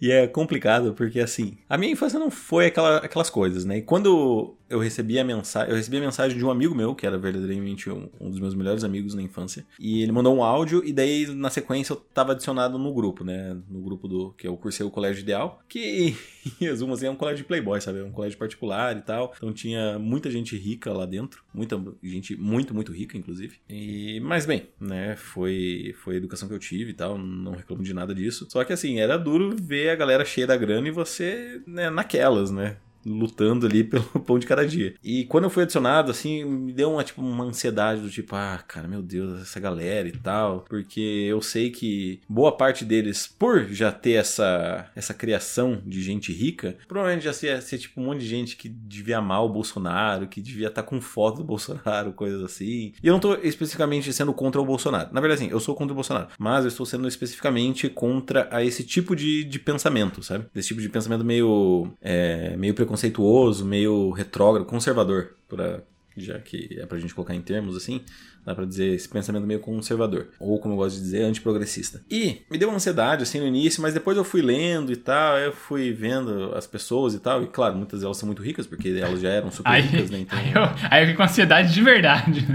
e 0.00 0.10
é 0.10 0.26
complicado 0.26 0.92
porque, 0.94 1.20
assim, 1.20 1.56
a 1.68 1.76
minha 1.78 1.92
infância 1.92 2.18
não 2.18 2.30
foi 2.30 2.66
aquela, 2.66 2.98
aquelas 2.98 3.30
coisas, 3.30 3.64
né? 3.64 3.78
E 3.78 3.82
quando 3.82 4.56
eu 4.68 4.78
recebi 4.78 5.18
a 5.18 5.24
mensagem, 5.24 5.70
eu 5.70 5.76
recebi 5.76 5.96
a 5.96 6.00
mensagem 6.00 6.36
de 6.36 6.44
um 6.44 6.50
amigo 6.50 6.74
meu, 6.74 6.94
que 6.94 7.06
era 7.06 7.16
verdadeiramente 7.16 7.88
um, 7.88 8.08
um, 8.20 8.30
dos 8.30 8.40
meus 8.40 8.54
melhores 8.54 8.82
amigos 8.82 9.14
na 9.14 9.22
infância, 9.22 9.64
e 9.78 10.02
ele 10.02 10.12
mandou 10.12 10.36
um 10.36 10.42
áudio 10.42 10.84
e 10.84 10.92
daí 10.92 11.26
na 11.26 11.50
sequência 11.50 11.92
eu 11.92 11.96
tava 11.96 12.32
adicionado 12.32 12.78
no 12.78 12.92
grupo, 12.92 13.24
né, 13.24 13.56
no 13.68 13.80
grupo 13.80 14.08
do 14.08 14.32
que 14.32 14.46
eu 14.46 14.56
cursei 14.56 14.84
o 14.84 14.90
colégio 14.90 15.22
ideal, 15.22 15.62
que 15.68 16.16
em 16.60 16.64
resumo 16.64 16.94
assim 16.94 17.06
é 17.06 17.10
um 17.10 17.16
colégio 17.16 17.38
de 17.38 17.48
playboy, 17.48 17.80
sabe, 17.80 18.00
é 18.00 18.04
um 18.04 18.10
colégio 18.10 18.38
particular 18.38 18.96
e 18.96 19.02
tal. 19.02 19.32
Então 19.36 19.52
tinha 19.52 19.98
muita 19.98 20.30
gente 20.30 20.56
rica 20.56 20.92
lá 20.92 21.06
dentro, 21.06 21.44
muita 21.54 21.80
gente 22.02 22.36
muito 22.36 22.74
muito 22.74 22.92
rica 22.92 23.16
inclusive. 23.16 23.58
E 23.68 24.20
mas 24.20 24.46
bem, 24.46 24.68
né, 24.80 25.14
foi 25.16 25.94
foi 26.02 26.14
a 26.14 26.18
educação 26.18 26.48
que 26.48 26.54
eu 26.54 26.58
tive 26.58 26.90
e 26.90 26.94
tal, 26.94 27.16
não 27.16 27.52
reclamo 27.52 27.82
de 27.82 27.94
nada 27.94 28.14
disso. 28.14 28.46
Só 28.50 28.64
que 28.64 28.72
assim, 28.72 28.98
era 28.98 29.16
duro 29.16 29.54
ver 29.56 29.85
a 29.90 29.96
galera 29.96 30.24
cheia 30.24 30.46
da 30.46 30.56
grana 30.56 30.88
e 30.88 30.90
você, 30.90 31.62
né, 31.66 31.90
naquelas, 31.90 32.50
né? 32.50 32.76
Lutando 33.06 33.66
ali 33.66 33.84
pelo 33.84 34.04
pão 34.04 34.38
de 34.38 34.46
cada 34.46 34.66
dia. 34.66 34.94
E 35.02 35.24
quando 35.24 35.44
eu 35.44 35.50
fui 35.50 35.62
adicionado, 35.62 36.10
assim, 36.10 36.44
me 36.44 36.72
deu 36.72 36.92
uma, 36.92 37.04
tipo, 37.04 37.22
uma 37.22 37.44
ansiedade 37.44 38.00
do 38.00 38.10
tipo, 38.10 38.34
ah, 38.34 38.62
cara, 38.66 38.88
meu 38.88 39.02
Deus, 39.02 39.40
essa 39.40 39.60
galera 39.60 40.08
e 40.08 40.12
tal. 40.12 40.64
Porque 40.68 41.00
eu 41.00 41.40
sei 41.40 41.70
que 41.70 42.20
boa 42.28 42.56
parte 42.56 42.84
deles, 42.84 43.26
por 43.26 43.66
já 43.66 43.92
ter 43.92 44.12
essa, 44.12 44.90
essa 44.94 45.14
criação 45.14 45.80
de 45.86 46.02
gente 46.02 46.32
rica, 46.32 46.76
provavelmente 46.88 47.24
já 47.24 47.32
ser, 47.32 47.62
ser 47.62 47.78
tipo 47.78 48.00
um 48.00 48.06
monte 48.06 48.20
de 48.20 48.26
gente 48.26 48.56
que 48.56 48.68
devia 48.68 49.18
amar 49.18 49.44
o 49.44 49.48
Bolsonaro, 49.48 50.26
que 50.26 50.40
devia 50.40 50.68
estar 50.68 50.82
tá 50.82 50.88
com 50.88 51.00
foto 51.00 51.38
do 51.38 51.44
Bolsonaro, 51.56 52.12
coisas 52.12 52.42
assim. 52.42 52.92
E 53.02 53.06
eu 53.06 53.12
não 53.12 53.20
tô 53.20 53.34
especificamente 53.36 54.12
sendo 54.12 54.32
contra 54.32 54.60
o 54.60 54.64
Bolsonaro. 54.64 55.08
Na 55.12 55.20
verdade, 55.20 55.44
assim, 55.44 55.52
eu 55.52 55.60
sou 55.60 55.74
contra 55.74 55.92
o 55.92 55.94
Bolsonaro. 55.94 56.28
Mas 56.38 56.64
eu 56.64 56.68
estou 56.68 56.84
sendo 56.84 57.06
especificamente 57.06 57.88
contra 57.88 58.48
a 58.50 58.64
esse 58.64 58.82
tipo 58.82 59.14
de, 59.14 59.44
de 59.44 59.58
pensamento, 59.58 60.22
sabe? 60.22 60.46
Esse 60.54 60.68
tipo 60.68 60.80
de 60.80 60.88
pensamento 60.88 61.24
meio, 61.24 61.88
é, 62.00 62.56
meio 62.56 62.74
preconceituoso 62.74 62.95
preconceituoso, 62.96 63.64
meio 63.64 64.10
retrógrado, 64.10 64.66
conservador, 64.66 65.36
pra, 65.48 65.82
já 66.16 66.38
que 66.38 66.78
é 66.78 66.86
pra 66.86 66.98
gente 66.98 67.14
colocar 67.14 67.34
em 67.34 67.42
termos 67.42 67.76
assim, 67.76 68.02
dá 68.44 68.54
pra 68.54 68.64
dizer 68.64 68.94
esse 68.94 69.08
pensamento 69.08 69.46
meio 69.46 69.60
conservador, 69.60 70.28
ou 70.38 70.58
como 70.58 70.74
eu 70.74 70.78
gosto 70.78 70.96
de 70.96 71.02
dizer, 71.02 71.22
antiprogressista. 71.22 72.02
E 72.10 72.42
me 72.50 72.56
deu 72.58 72.68
uma 72.68 72.76
ansiedade 72.76 73.22
assim 73.22 73.40
no 73.40 73.46
início, 73.46 73.82
mas 73.82 73.92
depois 73.92 74.16
eu 74.16 74.24
fui 74.24 74.42
lendo 74.42 74.92
e 74.92 74.96
tal, 74.96 75.36
eu 75.38 75.52
fui 75.52 75.92
vendo 75.92 76.54
as 76.54 76.66
pessoas 76.66 77.14
e 77.14 77.18
tal, 77.18 77.42
e 77.42 77.46
claro, 77.46 77.76
muitas 77.76 78.00
delas 78.00 78.16
são 78.16 78.26
muito 78.26 78.42
ricas, 78.42 78.66
porque 78.66 78.88
elas 78.88 79.20
já 79.20 79.30
eram 79.30 79.50
super 79.50 79.70
aí, 79.70 79.82
ricas, 79.82 80.10
né? 80.10 80.20
Então... 80.20 80.38
Aí 80.38 80.52
eu, 80.52 80.62
aí 80.90 81.02
eu 81.02 81.06
fiquei 81.06 81.14
com 81.14 81.22
ansiedade 81.22 81.72
de 81.72 81.82
verdade, 81.82 82.46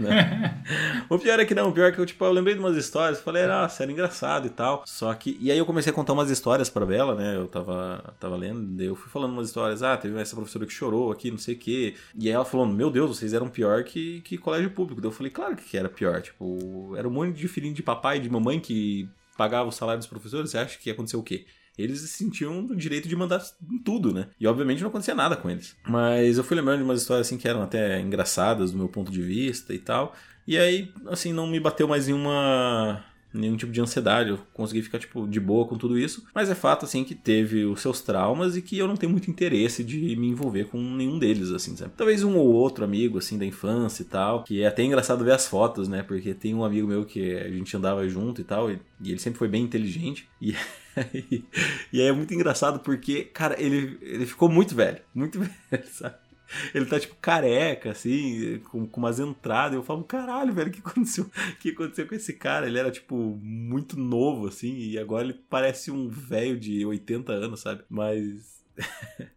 né? 0.00 0.62
o 1.08 1.18
pior 1.18 1.38
é 1.38 1.44
que 1.44 1.54
não, 1.54 1.68
o 1.68 1.72
pior 1.72 1.88
é 1.88 1.92
que 1.92 1.98
eu, 1.98 2.06
tipo, 2.06 2.24
eu 2.24 2.32
lembrei 2.32 2.54
de 2.54 2.60
umas 2.60 2.76
histórias, 2.76 3.20
falei, 3.20 3.46
nossa, 3.46 3.82
era 3.82 3.92
engraçado 3.92 4.46
e 4.46 4.50
tal. 4.50 4.82
Só 4.86 5.12
que. 5.14 5.36
E 5.40 5.50
aí 5.50 5.58
eu 5.58 5.66
comecei 5.66 5.92
a 5.92 5.94
contar 5.94 6.12
umas 6.12 6.30
histórias 6.30 6.68
pra 6.68 6.86
Bela, 6.86 7.14
né? 7.14 7.36
Eu 7.36 7.46
tava, 7.46 8.14
tava 8.18 8.36
lendo, 8.36 8.60
daí 8.76 8.86
eu 8.86 8.96
fui 8.96 9.10
falando 9.10 9.32
umas 9.32 9.48
histórias, 9.48 9.82
ah, 9.82 9.96
teve 9.96 10.18
essa 10.20 10.34
professora 10.34 10.66
que 10.66 10.72
chorou 10.72 11.12
aqui, 11.12 11.30
não 11.30 11.38
sei 11.38 11.54
o 11.54 11.58
quê. 11.58 11.94
E 12.18 12.28
aí 12.28 12.34
ela 12.34 12.44
falou, 12.44 12.66
meu 12.72 12.90
Deus, 12.90 13.16
vocês 13.16 13.32
eram 13.32 13.48
pior 13.48 13.84
que, 13.84 14.20
que 14.22 14.38
colégio 14.38 14.70
público. 14.70 15.00
Daí 15.00 15.08
eu 15.08 15.14
falei, 15.14 15.30
claro 15.30 15.56
que 15.56 15.76
era 15.76 15.88
pior. 15.88 16.20
Tipo, 16.20 16.94
era 16.96 17.06
um 17.06 17.10
monte 17.10 17.36
de 17.36 17.48
filhinho 17.48 17.74
de 17.74 17.82
papai 17.82 18.18
e 18.18 18.20
de 18.20 18.30
mamãe 18.30 18.58
que 18.58 19.08
pagava 19.36 19.68
o 19.68 19.72
salário 19.72 19.98
dos 19.98 20.08
professores. 20.08 20.50
Você 20.50 20.58
acha 20.58 20.78
que 20.78 20.88
ia 20.88 20.92
acontecer 20.92 21.16
o 21.16 21.22
quê? 21.22 21.44
eles 21.76 22.00
se 22.00 22.08
sentiam 22.08 22.60
no 22.60 22.76
direito 22.76 23.08
de 23.08 23.16
mandar 23.16 23.42
tudo, 23.84 24.12
né? 24.12 24.28
E 24.38 24.46
obviamente 24.46 24.82
não 24.82 24.88
acontecia 24.88 25.14
nada 25.14 25.36
com 25.36 25.48
eles. 25.48 25.74
Mas 25.88 26.36
eu 26.36 26.44
fui 26.44 26.56
lembrando 26.56 26.78
de 26.78 26.84
umas 26.84 27.00
histórias 27.00 27.26
assim 27.26 27.38
que 27.38 27.48
eram 27.48 27.62
até 27.62 28.00
engraçadas 28.00 28.72
do 28.72 28.78
meu 28.78 28.88
ponto 28.88 29.10
de 29.10 29.22
vista 29.22 29.72
e 29.72 29.78
tal. 29.78 30.14
E 30.46 30.58
aí, 30.58 30.92
assim, 31.06 31.32
não 31.32 31.46
me 31.46 31.60
bateu 31.60 31.86
mais 31.86 32.06
nenhuma 32.06 33.04
nenhum 33.32 33.56
tipo 33.56 33.72
de 33.72 33.80
ansiedade, 33.80 34.30
eu 34.30 34.38
consegui 34.52 34.82
ficar, 34.82 34.98
tipo, 34.98 35.26
de 35.26 35.40
boa 35.40 35.66
com 35.66 35.76
tudo 35.76 35.98
isso. 35.98 36.24
Mas 36.34 36.50
é 36.50 36.54
fato, 36.54 36.84
assim, 36.84 37.04
que 37.04 37.14
teve 37.14 37.64
os 37.64 37.80
seus 37.80 38.00
traumas 38.00 38.56
e 38.56 38.62
que 38.62 38.78
eu 38.78 38.88
não 38.88 38.96
tenho 38.96 39.12
muito 39.12 39.30
interesse 39.30 39.82
de 39.82 40.16
me 40.16 40.28
envolver 40.28 40.64
com 40.64 40.78
nenhum 40.78 41.18
deles, 41.18 41.50
assim, 41.50 41.76
sabe? 41.76 41.92
Talvez 41.96 42.22
um 42.22 42.36
ou 42.36 42.52
outro 42.52 42.84
amigo, 42.84 43.18
assim, 43.18 43.38
da 43.38 43.44
infância 43.44 44.02
e 44.02 44.06
tal, 44.06 44.44
que 44.44 44.62
é 44.62 44.66
até 44.66 44.82
engraçado 44.82 45.24
ver 45.24 45.32
as 45.32 45.46
fotos, 45.46 45.88
né? 45.88 46.02
Porque 46.02 46.34
tem 46.34 46.54
um 46.54 46.64
amigo 46.64 46.86
meu 46.86 47.04
que 47.04 47.34
a 47.36 47.50
gente 47.50 47.76
andava 47.76 48.08
junto 48.08 48.40
e 48.40 48.44
tal, 48.44 48.70
e, 48.70 48.78
e 49.02 49.10
ele 49.10 49.18
sempre 49.18 49.38
foi 49.38 49.48
bem 49.48 49.62
inteligente, 49.62 50.28
e 50.40 50.54
e 51.92 52.00
aí 52.00 52.08
é 52.08 52.12
muito 52.12 52.32
engraçado 52.34 52.80
porque, 52.80 53.24
cara, 53.24 53.60
ele, 53.60 53.98
ele 54.02 54.26
ficou 54.26 54.48
muito 54.48 54.74
velho. 54.74 55.00
Muito 55.14 55.40
velho, 55.70 55.84
sabe? 55.90 56.16
Ele 56.74 56.86
tá, 56.86 56.98
tipo, 56.98 57.14
careca, 57.20 57.90
assim, 57.90 58.60
com, 58.70 58.86
com 58.86 59.00
umas 59.00 59.18
entradas. 59.18 59.74
Eu 59.74 59.82
falo, 59.82 60.04
caralho, 60.04 60.52
velho, 60.52 60.68
o 60.68 60.72
que 60.72 60.80
aconteceu? 60.80 61.30
Que 61.60 61.70
aconteceu 61.70 62.06
com 62.06 62.14
esse 62.14 62.32
cara? 62.34 62.66
Ele 62.66 62.78
era, 62.78 62.90
tipo, 62.90 63.16
muito 63.42 63.98
novo, 63.98 64.46
assim, 64.48 64.74
e 64.76 64.98
agora 64.98 65.24
ele 65.24 65.34
parece 65.48 65.90
um 65.90 66.08
velho 66.08 66.58
de 66.58 66.84
80 66.84 67.32
anos, 67.32 67.60
sabe? 67.60 67.82
Mas. 67.88 68.62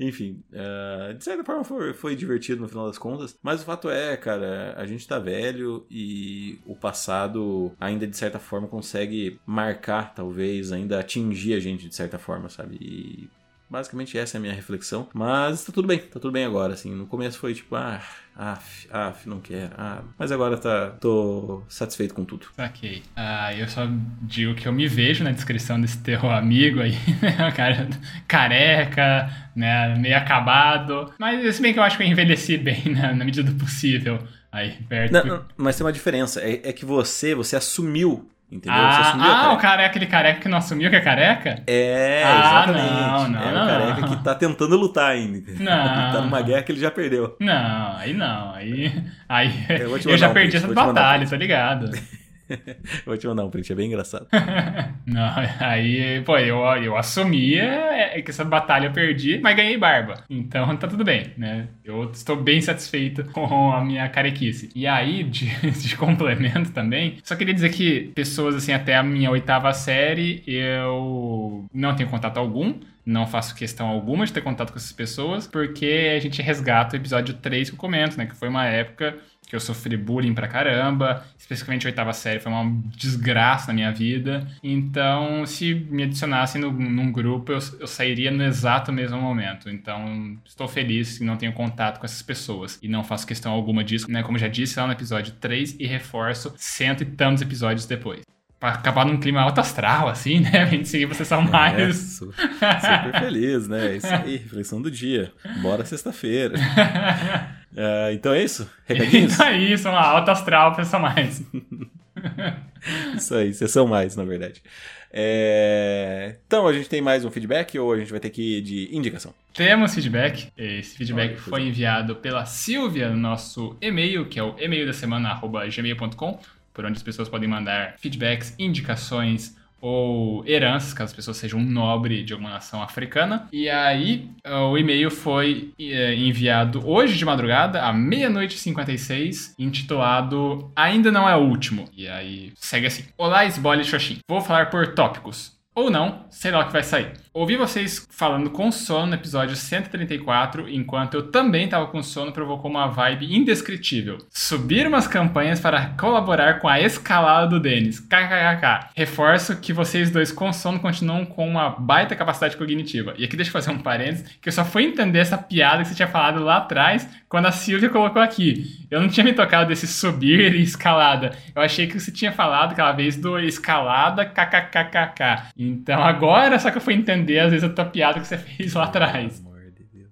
Enfim, 0.00 0.42
uh, 0.52 1.12
de 1.12 1.24
certa 1.24 1.42
forma 1.42 1.64
foi, 1.64 1.92
foi 1.92 2.14
divertido 2.14 2.62
no 2.62 2.68
final 2.68 2.86
das 2.86 2.96
contas. 2.96 3.36
Mas 3.42 3.60
o 3.60 3.64
fato 3.64 3.90
é, 3.90 4.16
cara, 4.16 4.74
a 4.76 4.86
gente 4.86 5.06
tá 5.06 5.18
velho 5.18 5.84
e 5.90 6.58
o 6.64 6.76
passado 6.76 7.72
ainda 7.80 8.06
de 8.06 8.16
certa 8.16 8.38
forma 8.38 8.68
consegue 8.68 9.40
marcar, 9.44 10.14
talvez, 10.14 10.70
ainda 10.70 11.00
atingir 11.00 11.54
a 11.54 11.60
gente 11.60 11.88
de 11.88 11.94
certa 11.96 12.16
forma, 12.16 12.48
sabe? 12.48 12.78
E 12.80 13.28
Basicamente 13.70 14.16
essa 14.16 14.36
é 14.36 14.38
a 14.38 14.40
minha 14.40 14.54
reflexão. 14.54 15.08
Mas 15.12 15.64
tá 15.64 15.72
tudo 15.72 15.86
bem, 15.86 15.98
tá 15.98 16.18
tudo 16.18 16.32
bem 16.32 16.44
agora, 16.44 16.72
assim. 16.72 16.94
No 16.94 17.06
começo 17.06 17.38
foi 17.38 17.52
tipo, 17.52 17.76
ah, 17.76 18.00
af, 18.34 18.88
af, 18.90 19.28
não 19.28 19.40
quero, 19.40 19.70
ah. 19.76 20.02
Mas 20.18 20.32
agora 20.32 20.56
tá, 20.56 20.90
tô 21.00 21.62
satisfeito 21.68 22.14
com 22.14 22.24
tudo. 22.24 22.46
Ok. 22.56 23.02
Ah, 23.14 23.54
eu 23.54 23.68
só 23.68 23.86
digo 24.22 24.54
que 24.54 24.66
eu 24.66 24.72
me 24.72 24.88
vejo 24.88 25.22
na 25.22 25.32
descrição 25.32 25.80
desse 25.80 25.98
teu 25.98 26.18
amigo 26.30 26.80
aí, 26.80 26.96
né? 27.20 27.52
cara 27.52 27.88
careca, 28.26 29.30
né, 29.54 29.94
meio 29.96 30.16
acabado. 30.16 31.12
Mas 31.18 31.56
se 31.56 31.60
bem 31.60 31.72
que 31.72 31.78
eu 31.78 31.82
acho 31.82 31.96
que 31.96 32.02
eu 32.02 32.06
envelheci 32.06 32.56
bem 32.56 32.84
na, 32.86 33.12
na 33.14 33.24
medida 33.24 33.50
do 33.50 33.58
possível. 33.58 34.18
Aí, 34.50 34.72
perto. 34.88 35.12
Não, 35.12 35.24
não, 35.24 35.44
mas 35.56 35.76
tem 35.76 35.84
uma 35.84 35.92
diferença. 35.92 36.40
É, 36.40 36.70
é 36.70 36.72
que 36.72 36.84
você, 36.84 37.34
você 37.34 37.54
assumiu 37.54 38.30
Entendeu? 38.50 38.80
Ah, 38.80 39.44
ah 39.44 39.52
o 39.52 39.58
cara 39.58 39.82
é 39.82 39.86
aquele 39.86 40.06
careca 40.06 40.40
que 40.40 40.48
não 40.48 40.56
assumiu 40.56 40.88
que 40.88 40.96
é 40.96 41.00
careca? 41.00 41.62
É, 41.66 42.22
ah, 42.24 42.38
exatamente. 42.38 42.92
Não, 42.92 43.28
não, 43.28 43.42
é 43.42 43.52
não. 43.52 43.64
o 43.64 43.68
careca 43.68 44.08
que 44.08 44.24
tá 44.24 44.34
tentando 44.34 44.74
lutar 44.74 45.10
ainda. 45.10 45.52
Não. 45.60 45.84
tá 46.12 46.20
numa 46.22 46.40
guerra 46.40 46.62
que 46.62 46.72
ele 46.72 46.80
já 46.80 46.90
perdeu. 46.90 47.36
Não, 47.38 47.96
aí 47.98 48.14
não. 48.14 48.54
Aí, 48.54 49.02
aí 49.28 49.66
eu, 49.68 49.98
eu 49.98 50.16
já 50.16 50.30
um 50.30 50.32
perdi 50.32 50.56
essa 50.56 50.66
batalha, 50.66 51.28
tá 51.28 51.36
ligado? 51.36 51.90
Vou 53.04 53.16
te 53.16 53.26
mandar 53.26 53.44
um 53.44 53.50
print, 53.50 53.72
é 53.72 53.74
bem 53.74 53.88
engraçado. 53.88 54.26
Não, 55.06 55.30
aí, 55.60 56.22
pô, 56.22 56.38
eu, 56.38 56.58
eu 56.82 56.96
assumia 56.96 57.64
é, 57.64 58.22
que 58.22 58.30
essa 58.30 58.44
batalha 58.44 58.86
eu 58.86 58.92
perdi, 58.92 59.38
mas 59.42 59.56
ganhei 59.56 59.76
barba. 59.76 60.24
Então 60.28 60.76
tá 60.76 60.86
tudo 60.86 61.04
bem, 61.04 61.32
né? 61.36 61.68
Eu 61.84 62.10
estou 62.10 62.36
bem 62.36 62.60
satisfeito 62.60 63.24
com 63.32 63.72
a 63.72 63.84
minha 63.84 64.08
carequice. 64.08 64.70
E 64.74 64.86
aí, 64.86 65.24
de, 65.24 65.46
de 65.70 65.96
complemento 65.96 66.70
também, 66.72 67.18
só 67.22 67.36
queria 67.36 67.54
dizer 67.54 67.70
que 67.70 68.12
pessoas, 68.14 68.54
assim, 68.54 68.72
até 68.72 68.96
a 68.96 69.02
minha 69.02 69.30
oitava 69.30 69.72
série, 69.72 70.42
eu 70.46 71.66
não 71.72 71.94
tenho 71.94 72.08
contato 72.08 72.38
algum 72.38 72.74
não 73.08 73.26
faço 73.26 73.54
questão 73.54 73.88
alguma 73.88 74.26
de 74.26 74.32
ter 74.34 74.42
contato 74.42 74.70
com 74.70 74.76
essas 74.76 74.92
pessoas, 74.92 75.46
porque 75.46 76.12
a 76.14 76.20
gente 76.20 76.42
resgata 76.42 76.94
o 76.94 77.00
episódio 77.00 77.32
3 77.32 77.70
que 77.70 77.74
eu 77.74 77.78
comento, 77.78 78.18
né? 78.18 78.26
Que 78.26 78.36
foi 78.36 78.50
uma 78.50 78.66
época 78.66 79.16
que 79.48 79.56
eu 79.56 79.60
sofri 79.60 79.96
bullying 79.96 80.34
pra 80.34 80.46
caramba, 80.46 81.24
especificamente 81.38 81.86
a 81.86 81.88
oitava 81.88 82.12
série 82.12 82.38
foi 82.38 82.52
uma 82.52 82.70
desgraça 82.94 83.68
na 83.68 83.74
minha 83.74 83.90
vida. 83.90 84.46
Então, 84.62 85.46
se 85.46 85.74
me 85.74 86.02
adicionassem 86.02 86.60
no, 86.60 86.70
num 86.70 87.10
grupo, 87.10 87.52
eu, 87.52 87.58
eu 87.80 87.86
sairia 87.86 88.30
no 88.30 88.44
exato 88.44 88.92
mesmo 88.92 89.18
momento. 89.18 89.70
Então, 89.70 90.36
estou 90.44 90.68
feliz 90.68 91.16
que 91.16 91.24
não 91.24 91.36
tenho 91.36 91.54
contato 91.54 91.98
com 91.98 92.04
essas 92.04 92.20
pessoas. 92.20 92.78
E 92.82 92.88
não 92.88 93.02
faço 93.02 93.26
questão 93.26 93.52
alguma 93.52 93.82
disso, 93.82 94.10
né? 94.10 94.22
Como 94.22 94.36
já 94.36 94.48
disse 94.48 94.78
lá 94.78 94.86
no 94.86 94.92
episódio 94.92 95.32
3, 95.40 95.76
e 95.78 95.86
reforço 95.86 96.52
cento 96.56 97.02
e 97.02 97.06
tantos 97.06 97.42
episódios 97.42 97.86
depois 97.86 98.20
pra 98.60 98.70
acabar 98.70 99.06
num 99.06 99.18
clima 99.18 99.40
alto 99.40 99.60
astral, 99.60 100.08
assim, 100.08 100.40
né? 100.40 100.62
A 100.62 100.66
gente 100.66 100.88
seguir 100.88 101.06
vocês 101.06 101.28
são 101.28 101.42
mais. 101.42 102.20
É, 102.20 102.30
super 102.32 103.20
feliz, 103.20 103.68
né? 103.68 103.96
Isso 103.96 104.06
aí, 104.06 104.36
reflexão 104.36 104.82
do 104.82 104.90
dia. 104.90 105.32
Bora 105.62 105.84
sexta-feira. 105.84 106.58
uh, 107.72 108.12
então 108.12 108.32
é 108.32 108.42
isso? 108.42 108.70
Recadinhos? 108.86 109.34
Então 109.34 109.46
é 109.46 109.58
isso, 109.58 109.88
uma 109.88 110.00
alta 110.00 110.32
astral, 110.32 110.74
sessão 110.74 111.00
mais. 111.00 111.42
isso 113.16 113.34
aí, 113.34 113.52
sessão 113.54 113.86
mais, 113.86 114.16
na 114.16 114.24
verdade. 114.24 114.62
É... 115.10 116.36
Então, 116.46 116.66
a 116.66 116.72
gente 116.72 116.88
tem 116.88 117.00
mais 117.00 117.24
um 117.24 117.30
feedback 117.30 117.78
ou 117.78 117.92
a 117.92 117.98
gente 117.98 118.10
vai 118.10 118.20
ter 118.20 118.28
que 118.28 118.58
ir 118.58 118.60
de 118.60 118.94
indicação? 118.94 119.32
Temos 119.54 119.94
feedback. 119.94 120.48
Esse 120.56 120.96
feedback 120.96 121.30
Olha, 121.30 121.40
foi 121.40 121.62
enviado 121.62 122.16
pela 122.16 122.44
Silvia 122.44 123.08
no 123.08 123.16
nosso 123.16 123.76
e-mail, 123.80 124.26
que 124.26 124.38
é 124.38 124.42
o 124.42 124.54
e-mail 124.58 124.86
da 124.86 124.92
semana, 124.92 125.40
gmail.com 125.74 126.38
por 126.78 126.84
onde 126.84 126.96
as 126.96 127.02
pessoas 127.02 127.28
podem 127.28 127.48
mandar 127.48 127.96
feedbacks, 127.98 128.54
indicações 128.56 129.56
ou 129.80 130.44
heranças, 130.46 130.92
caso 130.92 131.10
as 131.10 131.16
pessoas 131.16 131.36
sejam 131.36 131.60
um 131.60 131.64
nobre 131.64 132.22
de 132.22 132.32
alguma 132.32 132.50
nação 132.50 132.82
africana. 132.82 133.48
E 133.52 133.68
aí, 133.68 134.28
o 134.70 134.76
e-mail 134.76 135.10
foi 135.10 135.72
é, 135.78 136.14
enviado 136.14 136.86
hoje 136.88 137.16
de 137.16 137.24
madrugada, 137.24 137.82
à 137.82 137.92
meia-noite 137.92 138.56
e 138.56 138.58
56, 138.58 139.54
intitulado 139.58 140.70
Ainda 140.74 141.10
Não 141.10 141.28
é 141.28 141.36
o 141.36 141.48
Último. 141.48 141.86
E 141.96 142.06
aí, 142.08 142.52
segue 142.56 142.86
assim. 142.86 143.04
Olá, 143.16 143.44
Esbole 143.44 143.84
Xoxin. 143.84 144.18
Vou 144.28 144.40
falar 144.40 144.70
por 144.70 144.94
tópicos. 144.94 145.58
Ou 145.74 145.90
não, 145.90 146.24
sei 146.28 146.50
lá 146.50 146.60
o 146.60 146.66
que 146.66 146.72
vai 146.72 146.82
sair. 146.82 147.12
Ouvi 147.38 147.56
vocês 147.56 148.04
falando 148.10 148.50
com 148.50 148.72
sono 148.72 149.06
no 149.06 149.14
episódio 149.14 149.54
134, 149.54 150.68
enquanto 150.68 151.14
eu 151.14 151.30
também 151.30 151.66
estava 151.66 151.86
com 151.86 152.02
sono, 152.02 152.32
provocou 152.32 152.68
uma 152.68 152.88
vibe 152.88 153.32
indescritível. 153.32 154.18
Subir 154.28 154.88
umas 154.88 155.06
campanhas 155.06 155.60
para 155.60 155.90
colaborar 155.90 156.58
com 156.58 156.66
a 156.66 156.80
escalada 156.80 157.46
do 157.46 157.60
Denis. 157.60 158.00
KKKK. 158.00 158.90
Reforço 158.96 159.60
que 159.60 159.72
vocês 159.72 160.10
dois 160.10 160.32
com 160.32 160.52
sono 160.52 160.80
continuam 160.80 161.24
com 161.24 161.48
uma 161.48 161.70
baita 161.70 162.16
capacidade 162.16 162.56
cognitiva. 162.56 163.14
E 163.16 163.22
aqui 163.22 163.36
deixa 163.36 163.50
eu 163.50 163.52
fazer 163.52 163.70
um 163.70 163.78
parênteses, 163.78 164.36
que 164.42 164.48
eu 164.48 164.52
só 164.52 164.64
fui 164.64 164.82
entender 164.82 165.20
essa 165.20 165.38
piada 165.38 165.84
que 165.84 165.90
você 165.90 165.94
tinha 165.94 166.08
falado 166.08 166.42
lá 166.42 166.56
atrás, 166.56 167.08
quando 167.28 167.46
a 167.46 167.52
Silvia 167.52 167.88
colocou 167.88 168.20
aqui. 168.20 168.84
Eu 168.90 169.00
não 169.00 169.08
tinha 169.08 169.22
me 169.22 169.32
tocado 169.32 169.68
desse 169.68 169.86
subir 169.86 170.56
e 170.56 170.62
escalada. 170.62 171.36
Eu 171.54 171.62
achei 171.62 171.86
que 171.86 172.00
você 172.00 172.10
tinha 172.10 172.32
falado 172.32 172.72
aquela 172.72 172.90
vez 172.90 173.14
do 173.14 173.38
escalada 173.38 174.24
kkkk. 174.24 175.52
Então 175.56 176.02
agora 176.02 176.58
só 176.58 176.72
que 176.72 176.78
eu 176.78 176.82
fui 176.82 176.94
entender 176.94 177.27
entender, 177.28 177.38
às 177.40 177.50
vezes, 177.50 177.64
a 177.64 177.68
tua 177.68 177.84
piada 177.84 178.20
que 178.20 178.26
você 178.26 178.38
fez 178.38 178.72
lá 178.74 178.84
atrás. 178.84 179.38
Pelo 179.40 179.54
amor 179.54 179.70
de 179.70 179.84
Deus. 179.84 180.10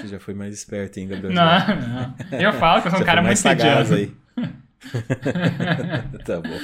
Você 0.00 0.08
já 0.08 0.20
foi 0.20 0.34
mais 0.34 0.54
esperto, 0.54 0.98
hein, 0.98 1.06
Gabriel? 1.08 1.32
Não, 1.32 1.44
não. 2.30 2.38
Eu 2.38 2.52
falo 2.54 2.82
que 2.82 2.88
eu 2.88 2.92
sou 2.92 3.00
um 3.00 3.04
cara 3.04 3.22
muito 3.22 3.38
sagaz 3.38 3.92
aí. 3.92 4.12
tá 6.24 6.40
bom. 6.40 6.58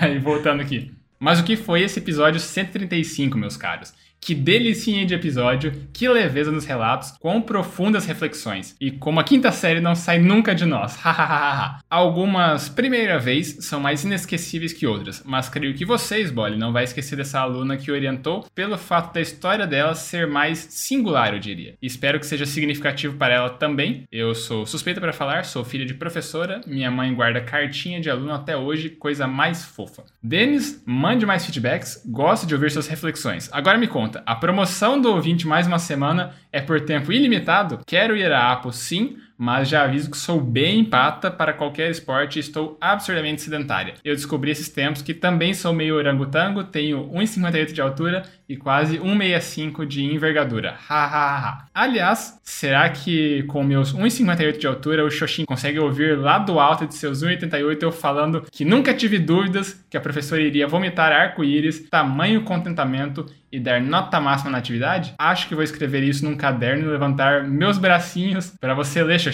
Aí, 0.00 0.18
voltando 0.18 0.60
aqui. 0.60 0.92
Mas 1.18 1.40
o 1.40 1.44
que 1.44 1.56
foi 1.56 1.82
esse 1.82 1.98
episódio 2.00 2.40
135, 2.40 3.38
meus 3.38 3.56
caros? 3.56 3.94
Que 4.24 4.36
delicinha 4.36 5.04
de 5.04 5.14
episódio, 5.14 5.72
que 5.92 6.08
leveza 6.08 6.52
nos 6.52 6.64
relatos, 6.64 7.10
quão 7.18 7.42
profundas 7.42 8.06
reflexões. 8.06 8.76
E 8.80 8.88
como 8.92 9.18
a 9.18 9.24
quinta 9.24 9.50
série 9.50 9.80
não 9.80 9.96
sai 9.96 10.20
nunca 10.20 10.54
de 10.54 10.64
nós. 10.64 10.96
Algumas, 11.90 12.68
primeira 12.68 13.18
vez, 13.18 13.56
são 13.62 13.80
mais 13.80 14.04
inesquecíveis 14.04 14.72
que 14.72 14.86
outras, 14.86 15.24
mas 15.26 15.48
creio 15.48 15.74
que 15.74 15.84
vocês, 15.84 16.30
Bolly, 16.30 16.56
não 16.56 16.72
vai 16.72 16.84
esquecer 16.84 17.16
dessa 17.16 17.40
aluna 17.40 17.76
que 17.76 17.90
orientou 17.90 18.46
pelo 18.54 18.78
fato 18.78 19.12
da 19.12 19.20
história 19.20 19.66
dela 19.66 19.92
ser 19.96 20.28
mais 20.28 20.68
singular, 20.70 21.34
eu 21.34 21.40
diria. 21.40 21.74
Espero 21.82 22.20
que 22.20 22.26
seja 22.26 22.46
significativo 22.46 23.16
para 23.16 23.34
ela 23.34 23.50
também. 23.50 24.04
Eu 24.12 24.36
sou 24.36 24.64
suspeita 24.64 25.00
para 25.00 25.12
falar, 25.12 25.44
sou 25.44 25.64
filha 25.64 25.84
de 25.84 25.94
professora, 25.94 26.60
minha 26.64 26.92
mãe 26.92 27.12
guarda 27.12 27.40
cartinha 27.40 28.00
de 28.00 28.08
aluno 28.08 28.34
até 28.34 28.56
hoje, 28.56 28.88
coisa 28.88 29.26
mais 29.26 29.64
fofa. 29.64 30.04
Denis, 30.22 30.80
mande 30.86 31.26
mais 31.26 31.44
feedbacks, 31.44 32.00
gosto 32.06 32.46
de 32.46 32.54
ouvir 32.54 32.70
suas 32.70 32.86
reflexões. 32.86 33.50
Agora 33.52 33.76
me 33.76 33.88
conta 33.88 34.11
a 34.26 34.34
promoção 34.34 35.00
do 35.00 35.10
ouvinte 35.10 35.46
mais 35.46 35.66
uma 35.66 35.78
semana 35.78 36.34
é 36.52 36.60
por 36.60 36.80
tempo 36.80 37.12
ilimitado? 37.12 37.80
Quero 37.86 38.16
ir 38.16 38.32
a 38.32 38.52
Apple 38.52 38.72
sim, 38.72 39.16
mas 39.42 39.68
já 39.68 39.82
aviso 39.82 40.08
que 40.08 40.16
sou 40.16 40.40
bem 40.40 40.78
empata 40.78 41.28
para 41.28 41.52
qualquer 41.52 41.90
esporte 41.90 42.36
e 42.36 42.38
estou 42.38 42.78
absurdamente 42.80 43.42
sedentária. 43.42 43.94
Eu 44.04 44.14
descobri 44.14 44.52
esses 44.52 44.68
tempos 44.68 45.02
que 45.02 45.12
também 45.12 45.52
sou 45.52 45.72
meio 45.72 45.96
orangotango, 45.96 46.62
tenho 46.62 47.10
1,58 47.10 47.72
de 47.72 47.80
altura 47.80 48.22
e 48.48 48.56
quase 48.56 48.98
1,65 48.98 49.84
de 49.84 50.04
envergadura. 50.04 50.76
Hahaha. 50.86 51.66
Aliás, 51.74 52.38
será 52.44 52.88
que 52.88 53.42
com 53.44 53.64
meus 53.64 53.92
1,58 53.92 54.58
de 54.58 54.66
altura 54.68 55.04
o 55.04 55.10
Xoxin 55.10 55.44
consegue 55.44 55.80
ouvir 55.80 56.16
lá 56.16 56.38
do 56.38 56.60
alto 56.60 56.86
de 56.86 56.94
seus 56.94 57.24
1,88 57.24 57.82
eu 57.82 57.90
falando 57.90 58.46
que 58.48 58.64
nunca 58.64 58.94
tive 58.94 59.18
dúvidas 59.18 59.84
que 59.90 59.96
a 59.96 60.00
professora 60.00 60.40
iria 60.40 60.68
vomitar 60.68 61.10
arco-íris, 61.10 61.88
tamanho 61.90 62.44
contentamento 62.44 63.26
e 63.50 63.60
dar 63.60 63.80
nota 63.80 64.18
máxima 64.20 64.50
na 64.50 64.58
atividade? 64.58 65.14
Acho 65.18 65.46
que 65.46 65.54
vou 65.54 65.62
escrever 65.62 66.02
isso 66.02 66.24
num 66.24 66.36
caderno 66.36 66.84
e 66.84 66.88
levantar 66.88 67.44
meus 67.44 67.76
bracinhos 67.76 68.54
para 68.58 68.74
você 68.74 69.02
ler, 69.02 69.18
Xoxin. 69.18 69.31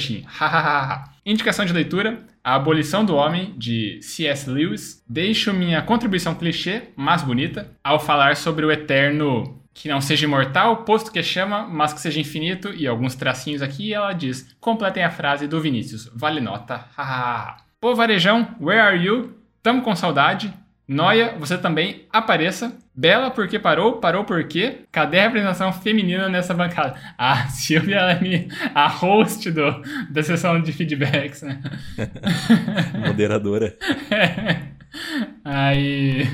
Indicação 1.26 1.64
de 1.64 1.72
leitura: 1.72 2.26
A 2.42 2.54
Abolição 2.54 3.04
do 3.04 3.14
Homem, 3.16 3.54
de 3.56 4.00
C.S. 4.02 4.48
Lewis. 4.48 5.02
Deixo 5.08 5.52
minha 5.52 5.82
contribuição 5.82 6.34
clichê, 6.34 6.90
mas 6.96 7.22
bonita, 7.22 7.70
ao 7.82 8.00
falar 8.00 8.37
sobre 8.37 8.64
o 8.64 8.70
eterno 8.70 9.58
que 9.74 9.88
não 9.88 10.00
seja 10.00 10.24
imortal, 10.24 10.78
posto 10.78 11.12
que 11.12 11.22
chama, 11.22 11.62
mas 11.68 11.92
que 11.92 12.00
seja 12.00 12.20
infinito, 12.20 12.74
e 12.74 12.87
alguns 12.87 13.14
tracinhos 13.14 13.62
aqui, 13.62 13.94
ela 13.94 14.12
diz: 14.12 14.54
completem 14.61 15.04
a 15.04 15.11
frase 15.11 15.46
do 15.46 15.61
Vinícius. 15.61 16.11
Vale 16.14 16.40
nota. 16.40 16.84
Pô, 17.80 17.94
Varejão, 17.94 18.56
where 18.61 18.80
are 18.80 18.96
you? 18.96 19.38
Tamo 19.62 19.82
com 19.82 19.94
saudade. 19.94 20.52
Noia, 20.88 21.37
você 21.38 21.59
também 21.59 22.07
apareça. 22.11 22.74
Bela, 22.94 23.31
porque 23.31 23.59
parou? 23.59 24.01
Parou 24.01 24.24
por 24.24 24.42
quê? 24.48 24.79
Cadê 24.90 25.20
a 25.20 25.24
representação 25.24 25.70
feminina 25.70 26.31
nessa 26.31 26.55
bancada? 26.55 26.98
A 27.18 27.48
Silvia 27.48 27.98
é 27.98 28.20
minha, 28.20 28.48
a 28.74 28.88
host 28.88 29.51
do, 29.51 29.83
da 30.11 30.22
sessão 30.22 30.61
de 30.62 30.72
feedbacks, 30.72 31.42
né? 31.42 31.61
Moderadora. 33.07 33.77
É. 34.11 34.62
Aí. 35.44 36.27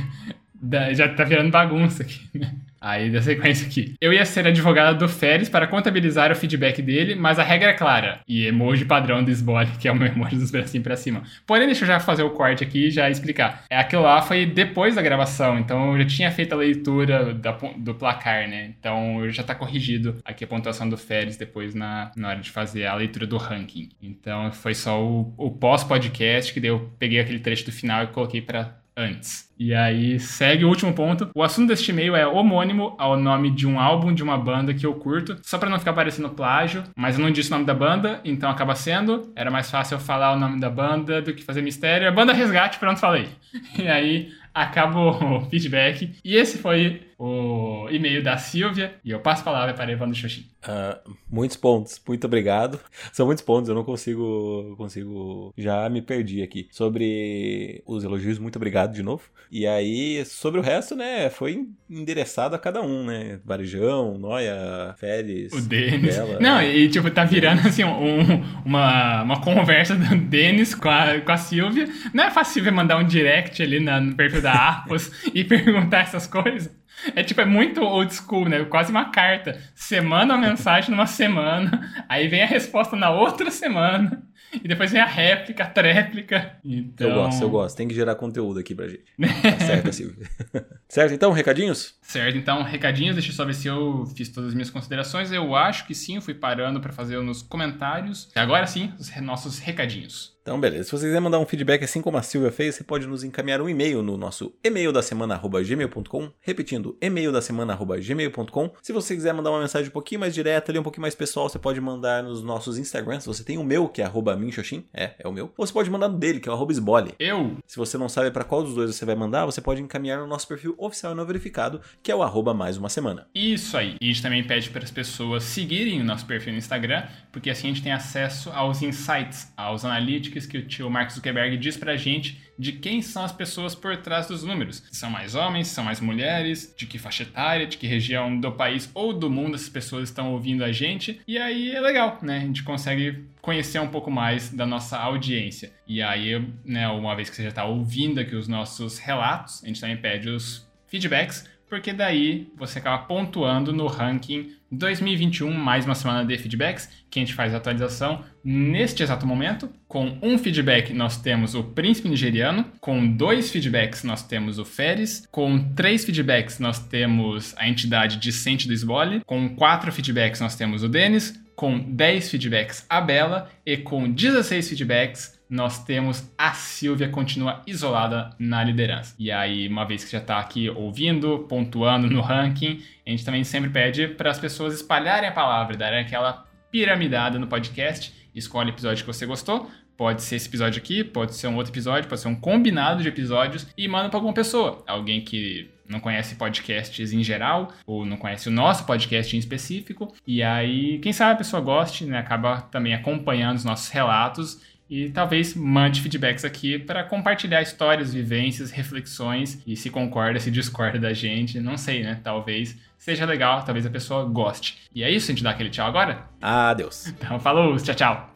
Já 0.93 1.09
tá 1.09 1.25
virando 1.25 1.51
bagunça 1.51 2.03
aqui, 2.03 2.27
né? 2.33 2.54
Aí 2.85 3.09
da 3.09 3.23
sequência 3.23 3.67
aqui. 3.67 3.95
Eu 3.99 4.13
ia 4.13 4.27
ser 4.27 4.47
advogada 4.47 4.95
do 4.95 5.09
Férez 5.09 5.49
para 5.49 5.67
contabilizar 5.67 6.31
o 6.31 6.37
feedback 6.37 6.83
dele, 6.83 7.15
mas 7.15 7.39
a 7.39 7.43
regra 7.43 7.71
é 7.71 7.73
clara. 7.73 8.21
E 8.29 8.45
emoji 8.47 8.85
padrão 8.85 9.25
do 9.25 9.31
Sbole, 9.31 9.71
que 9.81 9.89
é 9.89 9.93
o 9.93 9.97
meu 9.97 10.07
emoji 10.07 10.37
dos 10.37 10.51
bracinhos 10.51 10.85
pra 10.85 10.95
cima. 10.95 11.23
Porém, 11.47 11.65
deixa 11.65 11.85
eu 11.85 11.89
já 11.89 11.99
fazer 11.99 12.23
o 12.25 12.31
corte 12.31 12.63
aqui 12.63 12.89
e 12.89 12.91
já 12.91 13.09
explicar. 13.09 13.65
É 13.71 13.79
aquilo 13.79 14.03
lá 14.03 14.21
foi 14.21 14.45
depois 14.45 14.95
da 14.95 15.01
gravação, 15.01 15.59
então 15.59 15.93
eu 15.93 16.01
já 16.01 16.07
tinha 16.07 16.31
feito 16.31 16.53
a 16.53 16.59
leitura 16.59 17.33
da, 17.33 17.53
do 17.79 17.95
placar, 17.95 18.47
né? 18.47 18.75
Então 18.79 19.31
já 19.31 19.43
tá 19.43 19.55
corrigido 19.55 20.19
aqui 20.23 20.45
a 20.45 20.47
pontuação 20.47 20.87
do 20.87 20.99
Férez 20.99 21.39
depois 21.39 21.75
na, 21.75 22.13
na 22.15 22.29
hora 22.29 22.41
de 22.41 22.51
fazer 22.51 22.85
a 22.85 22.95
leitura 22.95 23.27
do 23.27 23.39
ranking. 23.39 23.89
Então 24.03 24.53
foi 24.53 24.75
só 24.75 25.03
o, 25.03 25.33
o 25.39 25.51
pós-podcast 25.51 26.53
que 26.53 26.61
daí 26.61 26.69
eu 26.69 26.93
peguei 26.99 27.19
aquele 27.19 27.39
trecho 27.39 27.65
do 27.65 27.73
final 27.73 28.05
e 28.05 28.09
coloquei 28.09 28.43
para 28.43 28.84
antes. 28.97 29.53
E 29.59 29.75
aí 29.75 30.19
segue 30.19 30.65
o 30.65 30.69
último 30.69 30.93
ponto. 30.93 31.31
O 31.35 31.43
assunto 31.43 31.69
deste 31.69 31.91
e-mail 31.91 32.17
é 32.17 32.27
homônimo 32.27 32.95
ao 32.99 33.17
nome 33.17 33.51
de 33.51 33.67
um 33.67 33.79
álbum 33.79 34.13
de 34.13 34.23
uma 34.23 34.37
banda 34.37 34.75
que 34.75 34.85
eu 34.85 34.95
curto, 34.95 35.37
só 35.43 35.59
para 35.59 35.71
não 35.71 35.79
ficar 35.79 35.93
parecendo 35.93 36.31
plágio, 36.31 36.83
mas 36.97 37.17
eu 37.17 37.25
não 37.25 37.31
disse 37.31 37.51
o 37.51 37.53
nome 37.53 37.65
da 37.65 37.75
banda, 37.75 38.21
então 38.25 38.51
acaba 38.51 38.75
sendo. 38.75 39.33
Era 39.37 39.51
mais 39.51 39.71
fácil 39.71 39.97
eu 39.97 40.01
falar 40.01 40.33
o 40.33 40.39
nome 40.39 40.59
da 40.61 40.71
banda 40.71 41.23
do 41.23 41.33
que 41.33 41.43
fazer 41.45 41.63
mistério. 41.63 42.09
A 42.09 42.13
banda 42.13 42.33
Resgate, 42.33 42.79
pronto, 42.79 43.01
falei. 43.01 43.29
E 43.79 43.89
aí 43.89 44.33
acaba 44.55 45.01
o 45.01 45.41
feedback. 45.51 46.15
E 46.25 46.37
esse 46.37 46.59
foi 46.59 47.03
o 47.19 47.89
e-mail 47.91 48.23
da 48.23 48.37
Silvia. 48.37 48.95
E 49.05 49.11
eu 49.11 49.21
passo 49.21 49.43
a 49.43 49.45
palavra 49.45 49.75
para 49.75 49.91
Evandro 49.91 50.15
Xoxin. 50.15 50.47
Uh, 50.65 51.15
muitos 51.31 51.57
pontos, 51.57 52.01
muito 52.07 52.27
obrigado. 52.27 52.81
São 53.13 53.27
muitos 53.27 53.45
pontos, 53.45 53.69
eu 53.69 53.75
não 53.75 53.85
consigo, 53.85 54.75
consigo. 54.77 55.53
Já 55.57 55.89
me 55.89 56.01
perdi 56.01 56.43
aqui. 56.43 56.69
Sobre 56.71 57.83
os 57.87 58.05
elogios, 58.05 58.39
muito 58.39 58.57
obrigado 58.57 58.93
de 58.95 59.03
novo. 59.03 59.25
E 59.51 59.67
aí, 59.67 60.25
sobre 60.25 60.59
o 60.59 60.63
resto, 60.63 60.97
né, 60.97 61.31
foi 61.31 61.67
endereçado 61.89 62.57
a 62.57 62.59
cada 62.59 62.83
um, 62.83 63.05
né? 63.05 63.39
Varejão, 63.45 64.19
Noia, 64.19 64.95
Félix. 64.97 65.53
O 65.53 65.61
Denis. 65.61 66.17
Não, 66.41 66.63
e 66.63 66.89
tipo, 66.89 67.11
tá 67.11 67.25
virando 67.25 67.67
assim 67.67 67.85
um, 67.85 68.43
uma, 68.65 69.23
uma 69.23 69.41
conversa 69.41 69.95
do 69.95 70.17
Denis 70.17 70.75
com 70.75 70.89
a, 70.89 71.21
com 71.21 71.33
a 71.33 71.37
Silvia. 71.37 71.89
Não 72.13 72.25
é 72.25 72.31
fácil 72.31 72.55
Silvia 72.55 72.73
mandar 72.73 72.99
um 72.99 73.05
direct 73.05 73.63
ali 73.63 73.81
no 73.81 74.15
perfil 74.15 74.41
da 74.45 74.53
Arpos 74.53 75.11
e 75.35 75.43
perguntar 75.45 76.01
essas 76.01 76.27
coisas. 76.27 76.71
É 77.15 77.23
tipo, 77.25 77.41
é 77.41 77.45
muito 77.45 77.83
old 77.83 78.15
school, 78.15 78.49
né? 78.49 78.65
Quase 78.65 78.91
uma 78.91 79.07
carta. 79.07 79.61
Semana 79.75 80.35
a 80.35 80.39
mensagem 80.39 80.91
numa 80.91 81.07
semana, 81.07 82.05
aí 82.09 82.29
vem 82.29 82.43
a 82.43 82.47
resposta 82.47 82.95
na 82.95 83.11
outra 83.11 83.51
semana. 83.51 84.23
E 84.63 84.69
depois 84.69 84.93
vem 84.93 85.01
a 85.01 85.07
réplica, 85.07 85.65
a 85.65 85.67
tréplica. 85.67 86.57
Então... 86.65 87.09
Eu 87.09 87.15
gosto, 87.15 87.43
eu 87.43 87.51
gosto. 87.51 87.77
Tem 87.77 87.89
que 87.89 87.95
gerar 87.95 88.15
conteúdo 88.15 88.61
aqui 88.61 88.75
pra 88.75 88.87
gente. 88.87 89.05
Tá 89.43 89.59
certo, 89.59 89.93
Silvio. 89.93 90.27
certo, 90.89 91.13
então, 91.13 91.33
recadinhos? 91.33 91.95
Certo, 92.15 92.39
então, 92.39 92.63
recadinhos. 92.63 93.17
Deixa 93.17 93.33
eu 93.33 93.35
só 93.35 93.45
ver 93.45 93.55
se 93.55 93.67
eu 93.67 94.07
fiz 94.15 94.29
todas 94.29 94.51
as 94.51 94.55
minhas 94.55 94.71
considerações. 94.71 95.33
Eu 95.33 95.57
acho 95.57 95.85
que 95.85 95.97
sim, 95.97 96.15
eu 96.15 96.23
fui 96.23 96.33
parando 96.33 96.81
para 96.81 96.93
fazer 96.93 97.21
nos 97.21 97.43
comentários. 97.43 98.31
Agora 98.37 98.69
sim, 98.69 98.93
os 99.01 99.11
nossos 99.21 99.59
recadinhos. 99.59 100.35
Então, 100.45 100.61
beleza. 100.61 100.85
Se 100.85 100.91
você 100.93 101.07
quiser 101.07 101.21
mandar 101.21 101.39
um 101.39 101.47
feedback 101.47 101.83
assim 101.83 102.03
como 102.03 102.19
a 102.19 102.23
Silvia 102.23 102.53
fez, 102.53 102.75
você 102.75 102.85
pode 102.85 103.07
nos 103.07 103.25
encaminhar 103.25 103.63
um 103.63 103.69
e-mail 103.69 104.03
no 104.03 104.19
nosso 104.19 104.53
e-mail 104.63 104.93
da 104.93 105.01
semana@gmail.com, 105.01 106.31
repetindo, 106.39 106.99
e-mail 107.01 107.33
da 107.33 107.41
semana@gmail.com. 107.41 108.71
Se 108.83 108.93
você 108.93 109.15
quiser 109.15 109.33
mandar 109.33 109.51
uma 109.53 109.61
mensagem 109.61 109.89
um 109.89 109.93
pouquinho 109.93 110.21
mais 110.21 110.35
direta, 110.35 110.71
ali 110.71 110.79
um 110.79 110.83
pouquinho 110.83 111.01
mais 111.01 111.15
pessoal, 111.15 111.49
você 111.49 111.59
pode 111.59 111.81
mandar 111.81 112.23
nos 112.23 112.43
nossos 112.43 112.77
Instagrams. 112.77 113.25
Você 113.25 113.43
tem 113.43 113.57
o 113.57 113.65
meu, 113.65 113.89
que 113.89 114.03
é 114.03 114.11
@minxoxin, 114.37 114.85
é, 114.93 115.15
é 115.19 115.27
o 115.27 115.33
meu. 115.33 115.51
Ou 115.57 115.67
você 115.67 115.73
pode 115.73 115.89
mandar 115.89 116.11
no 116.11 116.19
dele, 116.19 116.41
que 116.41 116.49
é 116.51 116.53
o 116.53 116.71
@sbole. 116.71 117.15
Eu. 117.19 117.57
Se 117.67 117.79
você 117.79 117.97
não 117.97 118.11
sabe 118.11 118.31
para 118.31 118.45
qual 118.45 118.63
dos 118.63 118.75
dois 118.75 118.95
você 118.95 119.07
vai 119.07 119.15
mandar, 119.15 119.47
você 119.47 119.63
pode 119.63 119.81
encaminhar 119.81 120.19
no 120.19 120.27
nosso 120.27 120.47
perfil 120.47 120.75
oficial 120.77 121.13
e 121.13 121.17
não 121.17 121.25
verificado, 121.25 121.81
que 122.05 122.13
é 122.13 122.15
o 122.15 122.23
arroba 122.23 122.53
mais 122.53 122.77
uma 122.77 122.91
semana. 122.91 123.27
Isso 123.35 123.79
aí. 123.79 123.97
E 123.99 124.05
a 124.05 124.13
gente 124.13 124.21
também 124.21 124.45
pede 124.45 124.69
para 124.69 124.85
as 124.85 124.91
pessoas 124.91 125.43
seguirem 125.43 126.03
o 126.03 126.05
nosso 126.05 126.27
perfil 126.27 126.53
no 126.53 126.59
Instagram, 126.59 127.05
porque 127.33 127.49
assim 127.49 127.69
a 127.69 127.71
gente 127.71 127.83
tem 127.83 127.93
acesso 127.93 128.51
aos 128.51 128.83
insights, 128.83 129.51
aos 129.57 129.87
analytics 129.87 130.45
que 130.45 130.59
o 130.59 130.67
tio 130.67 130.91
Marcos 130.91 131.15
Zuckerberg 131.15 131.57
diz 131.57 131.79
pra 131.79 131.97
gente 131.97 132.45
de 132.59 132.73
quem 132.73 133.01
são 133.01 133.25
as 133.25 133.33
pessoas 133.33 133.75
por 133.75 133.97
trás 133.97 134.27
dos 134.27 134.45
números. 134.45 134.83
São 134.93 135.09
mais 135.09 135.35
homens, 135.35 135.69
são 135.69 135.83
mais 135.83 135.99
mulheres, 135.99 136.75
de 136.77 136.85
que 136.85 136.99
faixa 136.99 137.23
etária, 137.23 137.67
de 137.67 137.79
que 137.79 137.87
região 137.87 138.39
do 138.39 138.53
país 138.53 138.91
ou 138.93 139.15
do 139.15 139.31
mundo 139.31 139.55
essas 139.55 139.71
pessoas 139.71 140.11
estão 140.11 140.31
ouvindo 140.31 140.63
a 140.63 140.71
gente. 140.71 141.23
E 141.27 141.39
aí 141.39 141.71
é 141.71 141.81
legal, 141.81 142.19
né? 142.21 142.37
A 142.37 142.41
gente 142.41 142.63
consegue 142.63 143.25
conhecer 143.41 143.79
um 143.79 143.89
pouco 143.89 144.11
mais 144.11 144.51
da 144.51 144.67
nossa 144.67 144.99
audiência. 144.99 145.73
E 145.89 146.03
aí, 146.03 146.47
né, 146.67 146.87
uma 146.87 147.17
vez 147.17 147.31
que 147.31 147.37
você 147.37 147.45
já 147.45 147.49
está 147.49 147.65
ouvindo 147.65 148.21
aqui 148.21 148.37
os 148.37 148.47
nossos 148.47 148.99
relatos, 148.99 149.65
a 149.65 149.69
gente 149.69 149.81
também 149.81 149.97
pede 149.97 150.29
os 150.29 150.67
feedbacks 150.87 151.54
porque 151.69 151.93
daí 151.93 152.49
você 152.57 152.79
acaba 152.79 153.05
pontuando 153.05 153.73
no 153.73 153.87
ranking 153.87 154.53
2021, 154.71 155.51
mais 155.53 155.85
uma 155.85 155.95
semana 155.95 156.25
de 156.25 156.37
feedbacks, 156.37 156.89
que 157.11 157.19
a 157.19 157.23
gente 157.23 157.35
faz 157.35 157.55
a 157.55 157.59
atualização 157.59 158.25
neste 158.45 159.03
exato 159.03 159.27
momento. 159.27 159.71
Com 159.87 160.19
um 160.23 160.37
feedback, 160.37 160.93
nós 160.93 161.17
temos 161.17 161.55
o 161.55 161.63
Príncipe 161.63 162.09
Nigeriano. 162.09 162.67
Com 162.81 163.07
dois 163.07 163.51
feedbacks, 163.51 164.03
nós 164.05 164.23
temos 164.23 164.59
o 164.59 164.65
Feres. 164.65 165.27
Com 165.31 165.73
três 165.75 166.05
feedbacks, 166.05 166.59
nós 166.59 166.79
temos 166.79 167.55
a 167.57 167.69
entidade 167.69 168.19
discente 168.19 168.67
do 168.67 168.75
Esbole. 168.75 169.23
Com 169.25 169.55
quatro 169.55 169.93
feedbacks, 169.93 170.41
nós 170.41 170.57
temos 170.57 170.83
o 170.83 170.89
Denis. 170.89 171.41
Com 171.57 171.79
10 171.79 172.31
feedbacks, 172.31 172.85
a 172.89 173.01
Bela. 173.01 173.49
E 173.65 173.77
com 173.77 174.11
16 174.11 174.69
feedbacks, 174.69 175.34
nós 175.55 175.85
temos 175.85 176.29
a 176.37 176.53
Silvia 176.53 177.09
continua 177.09 177.63
isolada 177.65 178.31
na 178.41 178.65
liderança. 178.65 179.15
E 179.17 179.31
aí, 179.31 179.69
uma 179.69 179.85
vez 179.85 180.05
que 180.05 180.11
já 180.11 180.19
está 180.19 180.41
aqui 180.41 180.69
ouvindo, 180.69 181.47
pontuando 181.49 182.11
no 182.11 182.21
ranking, 182.21 182.83
a 183.07 183.11
gente 183.11 183.25
também 183.25 183.45
sempre 183.45 183.71
pede 183.71 184.09
para 184.09 184.31
as 184.31 184.39
pessoas 184.39 184.75
espalharem 184.75 185.29
a 185.29 185.33
palavra, 185.33 185.77
darem 185.77 186.01
aquela 186.01 186.45
piramidada 186.73 187.39
no 187.39 187.47
podcast. 187.47 188.13
Escolhe 188.35 188.71
o 188.71 188.75
episódio 188.75 189.05
que 189.05 189.13
você 189.13 189.25
gostou. 189.27 189.71
Pode 189.97 190.23
ser 190.23 190.35
esse 190.35 190.49
episódio 190.49 190.83
aqui, 190.83 191.05
pode 191.05 191.37
ser 191.37 191.47
um 191.47 191.55
outro 191.55 191.71
episódio, 191.71 192.09
pode 192.09 192.21
ser 192.21 192.27
um 192.27 192.35
combinado 192.35 193.01
de 193.01 193.09
episódios 193.09 193.65
e 193.79 193.87
manda 193.87 194.09
para 194.09 194.19
alguma 194.19 194.35
pessoa. 194.35 194.83
Alguém 194.89 195.21
que 195.21 195.71
não 195.89 196.01
conhece 196.01 196.35
podcasts 196.35 197.13
em 197.13 197.23
geral, 197.23 197.73
ou 197.87 198.05
não 198.05 198.17
conhece 198.17 198.49
o 198.49 198.53
nosso 198.53 198.85
podcast 198.87 199.37
em 199.37 199.39
específico. 199.39 200.13
E 200.27 200.43
aí, 200.43 200.99
quem 200.99 201.13
sabe 201.13 201.35
a 201.35 201.37
pessoa 201.37 201.63
goste, 201.63 202.05
né? 202.07 202.19
Acaba 202.19 202.63
também 202.63 202.93
acompanhando 202.93 203.59
os 203.59 203.65
nossos 203.65 203.89
relatos 203.91 204.61
e 204.95 205.11
talvez 205.11 205.57
mande 205.57 206.01
feedbacks 206.01 206.45
aqui 206.45 206.79
para 206.79 207.03
compartilhar 207.03 207.61
histórias, 207.61 208.15
vivências, 208.15 208.71
reflexões 208.71 209.61
e 209.67 209.75
se 209.75 209.91
concorda, 209.91 210.39
se 210.39 210.53
discorda 210.53 211.01
da 211.01 211.13
gente, 211.13 211.59
não 211.59 211.77
sei, 211.77 212.05
né? 212.05 212.21
Talvez 212.23 212.79
seja 212.97 213.27
legal, 213.27 213.65
talvez 213.65 213.85
a 213.85 213.91
pessoa 213.91 214.25
goste. 214.25 214.79
E 214.95 215.03
é 215.03 215.11
isso, 215.11 215.31
a 215.31 215.35
gente 215.35 215.43
dá 215.43 215.51
aquele 215.51 215.71
tchau 215.71 215.89
agora? 215.89 216.25
Adeus. 216.41 217.09
Então, 217.09 217.41
falou, 217.41 217.77
tchau, 217.77 217.95
tchau. 217.95 218.34